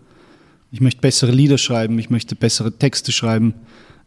Ich 0.73 0.81
möchte 0.81 1.01
bessere 1.01 1.31
Lieder 1.31 1.59
schreiben, 1.59 1.99
ich 1.99 2.09
möchte 2.09 2.35
bessere 2.35 2.71
Texte 2.71 3.11
schreiben, 3.11 3.53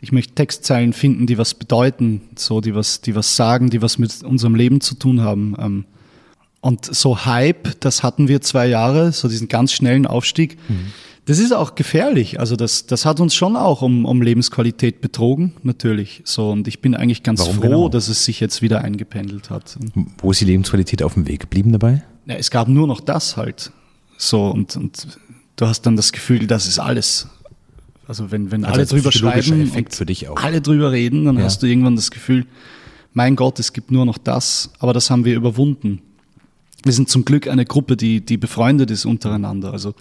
ich 0.00 0.10
möchte 0.10 0.34
Textzeilen 0.34 0.92
finden, 0.92 1.28
die 1.28 1.38
was 1.38 1.54
bedeuten, 1.54 2.22
so 2.34 2.60
die 2.60 2.74
was, 2.74 3.00
die 3.00 3.14
was 3.14 3.36
sagen, 3.36 3.70
die 3.70 3.82
was 3.82 3.98
mit 3.98 4.24
unserem 4.24 4.56
Leben 4.56 4.80
zu 4.80 4.96
tun 4.96 5.20
haben. 5.20 5.54
Ähm. 5.60 5.84
Und 6.60 6.84
so 6.84 7.24
Hype, 7.24 7.78
das 7.78 8.02
hatten 8.02 8.26
wir 8.26 8.40
zwei 8.40 8.66
Jahre, 8.66 9.12
so 9.12 9.28
diesen 9.28 9.46
ganz 9.46 9.72
schnellen 9.72 10.08
Aufstieg. 10.08 10.58
Mhm. 10.68 10.92
Das 11.26 11.38
ist 11.38 11.52
auch 11.52 11.76
gefährlich. 11.76 12.40
Also 12.40 12.56
das, 12.56 12.86
das 12.86 13.04
hat 13.04 13.20
uns 13.20 13.36
schon 13.36 13.54
auch 13.54 13.82
um, 13.82 14.04
um 14.04 14.20
Lebensqualität 14.20 15.00
betrogen, 15.00 15.52
natürlich. 15.62 16.22
So 16.24 16.50
und 16.50 16.66
ich 16.66 16.80
bin 16.80 16.96
eigentlich 16.96 17.22
ganz 17.22 17.38
Warum 17.42 17.54
froh, 17.54 17.62
genau? 17.62 17.88
dass 17.88 18.08
es 18.08 18.24
sich 18.24 18.40
jetzt 18.40 18.60
wieder 18.60 18.82
eingependelt 18.82 19.50
hat. 19.50 19.78
Wo 20.18 20.32
ist 20.32 20.40
die 20.40 20.46
Lebensqualität 20.46 21.04
auf 21.04 21.14
dem 21.14 21.28
Weg 21.28 21.42
geblieben 21.42 21.70
dabei? 21.70 22.02
Ja, 22.26 22.34
es 22.34 22.50
gab 22.50 22.66
nur 22.66 22.88
noch 22.88 23.00
das 23.00 23.36
halt. 23.36 23.70
So 24.18 24.48
und, 24.48 24.76
und 24.76 25.06
du 25.56 25.66
hast 25.66 25.82
dann 25.82 25.96
das 25.96 26.12
Gefühl, 26.12 26.46
das 26.46 26.66
ist 26.66 26.78
alles. 26.78 27.28
Also 28.08 28.30
wenn, 28.30 28.52
wenn 28.52 28.64
also 28.64 28.78
alle 28.78 28.86
drüber 28.86 29.10
schreiben 29.10 29.62
Effekt 29.62 29.94
für 29.94 30.06
dich 30.06 30.28
auch. 30.28 30.36
alle 30.42 30.60
drüber 30.60 30.92
reden, 30.92 31.24
dann 31.24 31.38
ja. 31.38 31.44
hast 31.44 31.62
du 31.62 31.66
irgendwann 31.66 31.96
das 31.96 32.10
Gefühl, 32.10 32.46
mein 33.12 33.34
Gott, 33.34 33.58
es 33.58 33.72
gibt 33.72 33.90
nur 33.90 34.04
noch 34.04 34.18
das, 34.18 34.70
aber 34.78 34.92
das 34.92 35.10
haben 35.10 35.24
wir 35.24 35.34
überwunden. 35.34 36.02
Wir 36.84 36.92
sind 36.92 37.08
zum 37.08 37.24
Glück 37.24 37.48
eine 37.48 37.64
Gruppe, 37.64 37.96
die, 37.96 38.20
die 38.20 38.36
befreundet 38.36 38.90
ist 38.90 39.06
untereinander. 39.06 39.72
Also 39.72 39.94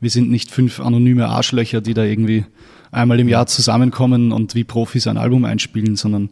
Wir 0.00 0.10
sind 0.10 0.30
nicht 0.30 0.50
fünf 0.50 0.80
anonyme 0.80 1.28
Arschlöcher, 1.28 1.80
die 1.80 1.94
da 1.94 2.02
irgendwie 2.02 2.44
einmal 2.90 3.20
im 3.20 3.28
Jahr 3.28 3.46
zusammenkommen 3.46 4.32
und 4.32 4.54
wie 4.54 4.64
Profis 4.64 5.06
ein 5.06 5.18
Album 5.18 5.44
einspielen, 5.44 5.96
sondern 5.96 6.30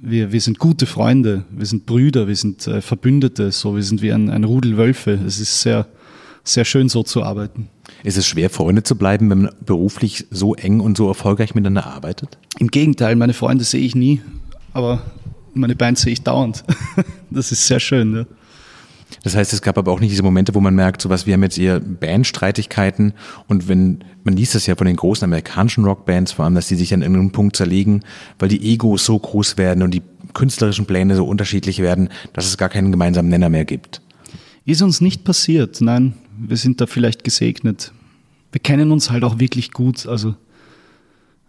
wir, 0.00 0.32
wir 0.32 0.40
sind 0.40 0.58
gute 0.58 0.86
Freunde, 0.86 1.44
wir 1.50 1.66
sind 1.66 1.86
Brüder, 1.86 2.26
wir 2.26 2.34
sind 2.34 2.66
äh, 2.66 2.80
Verbündete, 2.80 3.52
so 3.52 3.76
wir 3.76 3.82
sind 3.82 4.02
wie 4.02 4.12
ein, 4.12 4.30
ein 4.30 4.44
Rudel 4.44 4.76
Wölfe. 4.76 5.12
Es 5.26 5.38
ist 5.38 5.60
sehr, 5.60 5.86
sehr 6.42 6.64
schön 6.64 6.88
so 6.88 7.02
zu 7.02 7.22
arbeiten. 7.22 7.68
Ist 8.04 8.16
es 8.16 8.26
schwer, 8.26 8.50
Freunde 8.50 8.82
zu 8.82 8.96
bleiben, 8.96 9.30
wenn 9.30 9.42
man 9.42 9.54
beruflich 9.64 10.26
so 10.30 10.54
eng 10.54 10.80
und 10.80 10.96
so 10.96 11.08
erfolgreich 11.08 11.54
miteinander 11.54 11.86
arbeitet? 11.86 12.38
Im 12.58 12.68
Gegenteil, 12.68 13.16
meine 13.16 13.32
Freunde 13.32 13.64
sehe 13.64 13.84
ich 13.84 13.94
nie, 13.94 14.20
aber 14.72 15.02
meine 15.54 15.76
Band 15.76 15.98
sehe 15.98 16.12
ich 16.12 16.22
dauernd. 16.22 16.64
das 17.30 17.52
ist 17.52 17.66
sehr 17.66 17.80
schön. 17.80 18.16
Ja. 18.16 18.24
Das 19.22 19.36
heißt, 19.36 19.52
es 19.52 19.62
gab 19.62 19.78
aber 19.78 19.92
auch 19.92 20.00
nicht 20.00 20.10
diese 20.10 20.22
Momente, 20.22 20.54
wo 20.54 20.60
man 20.60 20.74
merkt, 20.74 21.02
so 21.02 21.10
was, 21.10 21.26
wir 21.26 21.34
haben 21.34 21.42
jetzt 21.42 21.58
eher 21.58 21.80
Bandstreitigkeiten 21.80 23.12
und 23.46 23.68
wenn, 23.68 24.02
man 24.24 24.36
liest 24.36 24.54
das 24.54 24.66
ja 24.66 24.74
von 24.74 24.86
den 24.86 24.96
großen 24.96 25.24
amerikanischen 25.24 25.84
Rockbands 25.84 26.32
vor 26.32 26.44
allem, 26.44 26.54
dass 26.54 26.68
die 26.68 26.76
sich 26.76 26.92
an 26.94 27.02
irgendeinem 27.02 27.30
Punkt 27.30 27.56
zerlegen, 27.56 28.02
weil 28.38 28.48
die 28.48 28.72
Egos 28.72 29.04
so 29.04 29.18
groß 29.18 29.58
werden 29.58 29.82
und 29.82 29.92
die 29.92 30.02
künstlerischen 30.34 30.86
Pläne 30.86 31.14
so 31.14 31.26
unterschiedlich 31.26 31.80
werden, 31.80 32.08
dass 32.32 32.46
es 32.46 32.56
gar 32.56 32.68
keinen 32.68 32.90
gemeinsamen 32.90 33.28
Nenner 33.28 33.50
mehr 33.50 33.64
gibt. 33.64 34.00
Ist 34.64 34.82
uns 34.82 35.00
nicht 35.00 35.24
passiert, 35.24 35.80
nein, 35.80 36.14
wir 36.48 36.56
sind 36.56 36.80
da 36.80 36.86
vielleicht 36.86 37.24
gesegnet. 37.24 37.92
Wir 38.50 38.60
kennen 38.60 38.90
uns 38.90 39.10
halt 39.10 39.24
auch 39.24 39.38
wirklich 39.38 39.70
gut, 39.70 40.06
also 40.06 40.34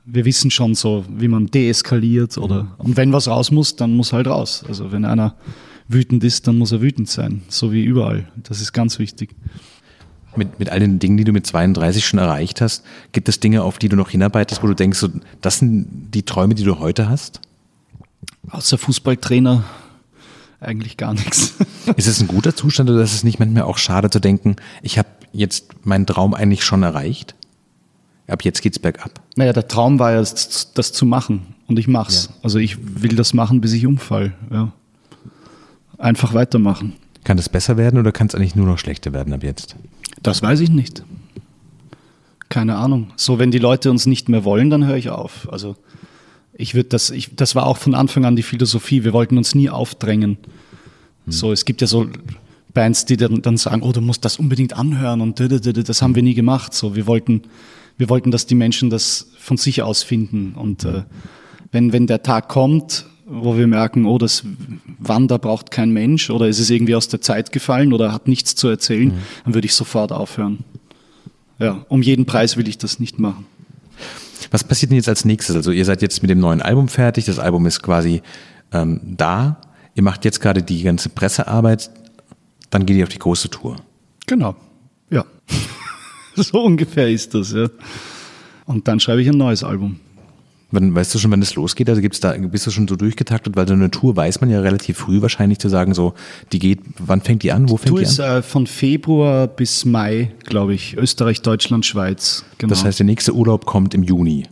wir 0.06 0.26
wissen 0.26 0.52
schon 0.52 0.76
so, 0.76 1.06
wie 1.10 1.28
man 1.28 1.48
deeskaliert 1.48 2.38
oder, 2.38 2.76
und 2.78 2.98
wenn 2.98 3.14
was 3.14 3.28
raus 3.28 3.52
muss, 3.52 3.76
dann 3.76 3.96
muss 3.96 4.14
halt 4.14 4.28
raus. 4.28 4.64
Also 4.68 4.92
wenn 4.92 5.06
einer 5.06 5.36
wütend 5.88 6.24
ist, 6.24 6.48
dann 6.48 6.58
muss 6.58 6.72
er 6.72 6.82
wütend 6.82 7.10
sein, 7.10 7.42
so 7.48 7.72
wie 7.72 7.84
überall. 7.84 8.28
Das 8.36 8.62
ist 8.62 8.74
ganz 8.74 9.00
wichtig. 9.00 9.36
Mit, 10.36 10.60
mit 10.60 10.70
all 10.70 10.80
den 10.80 11.00
Dingen, 11.00 11.18
die 11.18 11.24
du 11.24 11.32
mit 11.32 11.46
32 11.46 12.06
schon 12.06 12.20
erreicht 12.20 12.60
hast, 12.60 12.84
gibt 13.12 13.30
es 13.30 13.40
Dinge, 13.40 13.64
auf 13.64 13.78
die 13.78 13.88
du 13.88 13.96
noch 13.96 14.10
hinarbeitest, 14.10 14.64
wo 14.64 14.68
du 14.68 14.74
denkst, 14.74 14.98
so, 14.98 15.10
das 15.42 15.60
sind 15.60 16.10
die 16.14 16.24
Träume, 16.24 16.56
die 16.56 16.64
du 16.64 16.80
heute 16.80 17.08
hast? 17.08 17.40
Außer 18.50 18.78
Fußballtrainer 18.78 19.64
eigentlich 20.64 20.98
gar 20.98 21.14
nichts. 21.14 21.56
Ist 21.96 22.08
es 22.08 22.22
ein 22.22 22.28
guter 22.28 22.56
Zustand 22.56 22.90
oder 22.90 23.02
ist 23.02 23.14
es 23.14 23.24
nicht 23.26 23.40
manchmal 23.40 23.64
auch 23.64 23.78
schade 23.78 24.10
zu 24.10 24.20
denken, 24.20 24.56
ich 24.82 24.98
habe 24.98 25.10
jetzt 25.34 25.86
meinen 25.86 26.06
Traum 26.06 26.34
eigentlich 26.34 26.64
schon 26.64 26.82
erreicht? 26.82 27.36
Ab 28.28 28.44
jetzt 28.44 28.62
geht's 28.62 28.80
bergab. 28.80 29.20
Naja, 29.36 29.52
der 29.52 29.68
Traum 29.68 30.00
war 30.00 30.12
ja, 30.12 30.20
das, 30.20 30.72
das 30.74 30.94
zu 30.94 31.06
machen. 31.06 31.56
Und 31.68 31.78
ich 31.78 31.90
mach's. 31.90 32.30
Ja. 32.30 32.36
Also 32.44 32.60
ich 32.60 32.78
will 33.02 33.16
das 33.18 33.34
machen, 33.34 33.60
bis 33.60 33.74
ich 33.74 33.86
umfall. 33.86 34.34
Ja 34.50 34.72
einfach 36.04 36.34
weitermachen. 36.34 36.94
Kann 37.24 37.38
das 37.38 37.50
besser 37.50 37.78
werden 37.78 37.98
oder 38.00 38.12
kann 38.12 38.28
es 38.28 38.36
eigentlich 38.36 38.56
nur 38.56 38.66
noch 38.66 38.78
schlechter 38.78 39.14
werden 39.14 39.34
ab 39.34 39.44
jetzt? 39.44 39.76
Das 40.22 40.42
weiß 40.42 40.60
ich 40.60 40.70
nicht. 40.70 41.04
Keine 42.50 42.76
Ahnung. 42.76 43.12
So, 43.16 43.40
wenn 43.40 43.50
die 43.50 43.60
Leute 43.60 43.90
uns 43.90 44.06
nicht 44.06 44.30
mehr 44.30 44.44
wollen, 44.44 44.70
dann 44.70 44.86
höre 44.86 44.98
ich 44.98 45.10
auf. 45.10 45.48
Also 45.52 45.76
ich 46.56 46.76
würde 46.76 46.90
das, 46.90 47.10
ich, 47.10 47.36
das 47.36 47.56
war 47.56 47.66
auch 47.66 47.78
von 47.78 47.96
Anfang 47.96 48.26
an 48.26 48.36
die 48.36 48.44
Philosophie. 48.44 49.04
Wir 49.04 49.14
wollten 49.14 49.38
uns 49.38 49.56
nie 49.56 49.70
aufdrängen. 49.70 50.38
Hm. 51.26 51.32
So, 51.32 51.52
es 51.52 51.66
gibt 51.66 51.82
ja 51.82 51.88
so 51.88 52.08
Bands, 52.74 53.06
die 53.06 53.18
dann, 53.18 53.42
dann 53.42 53.58
sagen, 53.58 53.82
oh, 53.84 53.92
du 53.92 54.02
musst 54.02 54.26
das 54.26 54.38
unbedingt 54.38 54.74
anhören 54.74 55.22
und 55.22 55.40
das 55.40 56.02
haben 56.02 56.16
wir 56.16 56.24
nie 56.24 56.34
gemacht. 56.34 56.74
So, 56.74 56.96
wir 56.96 57.08
wollten, 57.08 57.44
wir 57.98 58.10
wollten, 58.10 58.32
dass 58.32 58.46
die 58.46 58.56
Menschen 58.56 58.90
das 58.90 59.32
von 59.38 59.58
sich 59.58 59.82
aus 59.82 60.04
finden. 60.04 60.54
Und 60.56 60.86
äh, 60.86 61.04
wenn, 61.72 61.94
wenn 61.94 62.08
der 62.08 62.24
Tag 62.24 62.50
kommt, 62.50 63.06
wo 63.26 63.58
wir 63.58 63.68
merken, 63.68 64.06
oh, 64.06 64.18
das 64.18 64.44
Wander 65.00 65.40
braucht 65.40 65.72
kein 65.72 65.92
Mensch 65.92 66.30
oder 66.30 66.48
ist 66.48 66.60
es 66.60 66.70
irgendwie 66.70 66.96
aus 66.96 67.08
der 67.08 67.22
Zeit 67.22 67.52
gefallen 67.52 67.94
oder 67.94 68.12
hat 68.12 68.28
nichts 68.28 68.56
zu 68.56 68.68
erzählen, 68.68 69.10
mhm. 69.10 69.20
dann 69.46 69.54
würde 69.54 69.66
ich 69.66 69.74
sofort 69.74 70.12
aufhören. 70.12 70.60
Ja, 71.60 71.86
um 71.88 72.02
jeden 72.02 72.26
Preis 72.26 72.58
will 72.58 72.68
ich 72.68 72.78
das 72.78 73.00
nicht 73.00 73.20
machen. 73.20 73.46
Was 74.52 74.64
passiert 74.64 74.92
denn 74.92 74.98
jetzt 74.98 75.10
als 75.10 75.26
nächstes? 75.26 75.56
Also 75.56 75.72
ihr 75.72 75.86
seid 75.86 76.02
jetzt 76.02 76.22
mit 76.22 76.30
dem 76.30 76.40
neuen 76.40 76.62
Album 76.62 76.88
fertig, 76.88 77.26
das 77.26 77.40
Album 77.40 77.66
ist 77.66 77.82
quasi 77.82 78.22
ähm, 78.72 79.00
da, 79.04 79.62
ihr 79.96 80.04
macht 80.04 80.26
jetzt 80.26 80.42
gerade 80.42 80.64
die 80.64 80.84
ganze 80.84 81.10
Pressearbeit, 81.10 81.92
dann 82.70 82.86
geht 82.86 82.98
ihr 82.98 83.04
auf 83.04 83.10
die 83.10 83.20
große 83.20 83.50
Tour. 83.50 83.78
Genau, 84.28 84.56
ja. 85.10 85.26
so 86.36 86.64
ungefähr 86.64 87.10
ist 87.10 87.34
das, 87.34 87.52
ja. 87.52 87.68
Und 88.66 88.88
dann 88.88 89.00
schreibe 89.00 89.22
ich 89.22 89.30
ein 89.30 89.38
neues 89.38 89.64
Album. 89.64 90.00
Wann, 90.74 90.96
weißt 90.96 91.14
du 91.14 91.20
schon, 91.20 91.30
wann 91.30 91.40
das 91.40 91.54
losgeht? 91.54 91.88
Also 91.88 92.02
gibt's 92.02 92.20
da, 92.20 92.32
bist 92.36 92.66
du 92.66 92.72
schon 92.72 92.88
so 92.88 92.96
durchgetaktet? 92.96 93.56
Weil 93.56 93.68
so 93.68 93.76
eine 93.76 93.92
Tour 93.92 94.16
weiß 94.16 94.42
man 94.42 94.50
ja 94.50 94.60
relativ 94.60 94.98
früh 94.98 95.22
wahrscheinlich 95.22 95.60
zu 95.60 95.70
sagen, 95.70 95.94
so, 95.94 96.16
die 96.52 96.58
geht, 96.58 96.80
wann 96.98 97.22
fängt 97.22 97.44
die 97.44 97.52
an? 97.52 97.70
Wo 97.70 97.78
fängt 97.78 97.90
Tour 97.90 98.00
die 98.00 98.06
an? 98.06 98.12
ist 98.12 98.18
äh, 98.18 98.42
von 98.42 98.66
Februar 98.66 99.46
bis 99.46 99.86
Mai, 99.86 100.32
glaube 100.46 100.74
ich. 100.74 100.98
Österreich, 100.98 101.44
Deutschland, 101.44 101.86
Schweiz. 101.86 102.44
Genau. 102.58 102.72
Das 102.72 102.84
heißt, 102.84 102.98
der 102.98 103.06
nächste 103.06 103.36
Urlaub 103.36 103.68
kommt 103.68 103.94
im 103.94 104.02
Juni 104.02 104.48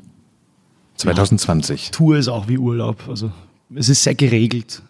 2020. 0.97 1.85
Ja, 1.85 1.91
Tour 1.91 2.17
ist 2.17 2.27
auch 2.27 2.47
wie 2.47 2.59
Urlaub. 2.59 2.97
Also 3.09 3.31
es 3.73 3.89
ist 3.89 4.03
sehr 4.03 4.13
geregelt. 4.13 4.83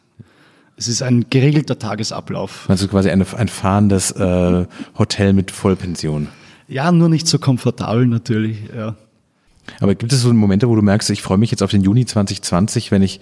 Es 0.75 0.89
ist 0.89 1.01
ein 1.01 1.27
geregelter 1.29 1.79
Tagesablauf. 1.79 2.65
Also 2.67 2.89
quasi 2.89 3.09
eine, 3.09 3.25
ein 3.37 3.47
fahrendes 3.47 4.11
äh, 4.11 4.65
Hotel 4.97 5.31
mit 5.31 5.49
Vollpension. 5.49 6.27
Ja, 6.67 6.91
nur 6.91 7.07
nicht 7.07 7.27
so 7.27 7.39
komfortabel 7.39 8.05
natürlich, 8.05 8.57
ja. 8.75 8.97
Aber 9.79 9.95
gibt 9.95 10.11
es 10.11 10.21
so 10.21 10.33
Momente, 10.33 10.69
wo 10.69 10.75
du 10.75 10.81
merkst, 10.81 11.09
ich 11.09 11.21
freue 11.21 11.37
mich 11.37 11.51
jetzt 11.51 11.63
auf 11.63 11.71
den 11.71 11.83
Juni 11.83 12.05
2020, 12.05 12.91
wenn 12.91 13.01
ich, 13.01 13.19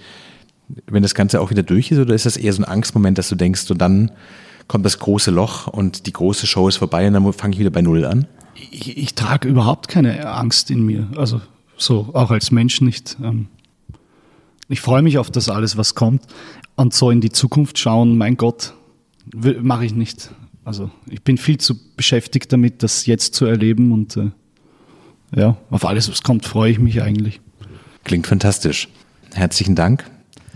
wenn 0.88 1.04
das 1.04 1.15
Ganze 1.15 1.41
auch 1.41 1.49
wieder 1.49 1.63
durch 1.63 1.91
ist, 1.91 1.99
oder 1.99 2.13
ist 2.13 2.25
das 2.25 2.38
eher 2.38 2.54
so 2.54 2.62
ein 2.62 2.65
Angstmoment, 2.65 3.17
dass 3.17 3.30
du 3.30 3.36
denkst, 3.36 3.62
so 3.62 3.73
dann 3.73 4.12
kommt 4.67 4.86
das 4.86 4.99
große 4.99 5.32
Loch 5.32 5.67
und 5.67 6.06
die 6.06 6.13
große 6.13 6.47
Show 6.47 6.67
ist 6.67 6.78
vorbei 6.78 7.08
und 7.08 7.13
dann 7.13 7.34
fange 7.34 7.54
ich 7.54 7.60
wieder 7.60 7.71
bei 7.71 7.82
Null 7.82 8.06
an? 8.06 8.28
Ich, 8.71 8.97
ich, 8.97 9.15
trage 9.15 9.47
überhaupt 9.47 9.88
keine 9.88 10.28
Angst 10.30 10.69
in 10.69 10.86
mir. 10.86 11.08
Also 11.15 11.41
so 11.78 12.10
auch 12.13 12.30
als 12.30 12.52
Mensch 12.52 12.82
nicht. 12.82 13.17
Ähm, 13.23 13.47
ich 14.67 14.82
freue 14.82 15.02
mich 15.02 15.17
auf 15.17 15.32
das 15.32 15.49
alles, 15.49 15.78
was 15.78 15.95
kommt. 15.95 16.23
Und 16.75 16.93
so 16.93 17.10
in 17.10 17.21
die 17.21 17.32
Zukunft 17.32 17.80
schauen, 17.80 18.17
mein 18.17 18.38
Gott, 18.38 18.73
mache 19.34 19.86
ich 19.86 19.95
nicht. 19.95 20.30
Also 20.63 20.91
ich 21.10 21.23
bin 21.23 21.38
viel 21.38 21.58
zu 21.58 21.75
beschäftigt 21.95 22.54
damit, 22.54 22.84
das 22.84 23.06
jetzt 23.06 23.34
zu 23.34 23.45
erleben 23.45 23.91
und 23.91 24.17
äh, 24.17 24.32
ja, 25.36 25.58
auf 25.70 25.86
alles, 25.86 26.10
was 26.10 26.24
kommt, 26.24 26.46
freue 26.46 26.72
ich 26.72 26.80
mich 26.80 27.02
eigentlich. 27.02 27.42
Klingt 28.04 28.28
fantastisch. 28.28 28.88
Herzlichen 29.34 29.76
Dank. 29.76 30.06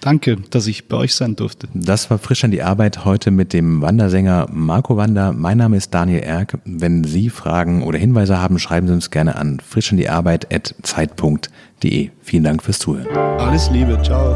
Danke, 0.04 0.36
dass 0.50 0.68
ich 0.68 0.90
bei 0.90 0.98
euch 0.98 1.16
sein 1.16 1.38
durfte. 1.38 1.70
Das 1.74 2.10
war 2.10 2.18
frisch 2.18 2.44
an 2.44 2.52
die 2.52 2.62
Arbeit 2.62 3.06
heute 3.06 3.32
mit 3.32 3.54
dem 3.54 3.82
Wandersänger 3.82 4.48
Marco 4.52 4.98
Wander. 4.98 5.32
Mein 5.32 5.58
Name 5.58 5.78
ist 5.78 5.94
Daniel 5.94 6.20
Erck. 6.20 6.58
Wenn 6.66 7.06
Sie 7.06 7.30
Fragen 7.30 7.84
oder 7.84 7.98
Hinweise 7.98 8.38
haben, 8.38 8.60
schreiben 8.60 8.88
Sie 8.88 8.94
uns 8.94 9.12
gerne 9.12 9.38
an 9.38 9.62
frisch 9.62 9.92
an 9.92 9.98
die 9.98 10.10
Arbeit 10.10 10.54
at 10.54 10.76
zeit.de. 10.84 12.10
Vielen 12.22 12.44
Dank 12.44 12.64
fürs 12.64 12.80
Zuhören. 12.80 13.08
Alles 13.16 13.70
Liebe, 13.70 13.98
ciao. 14.04 14.36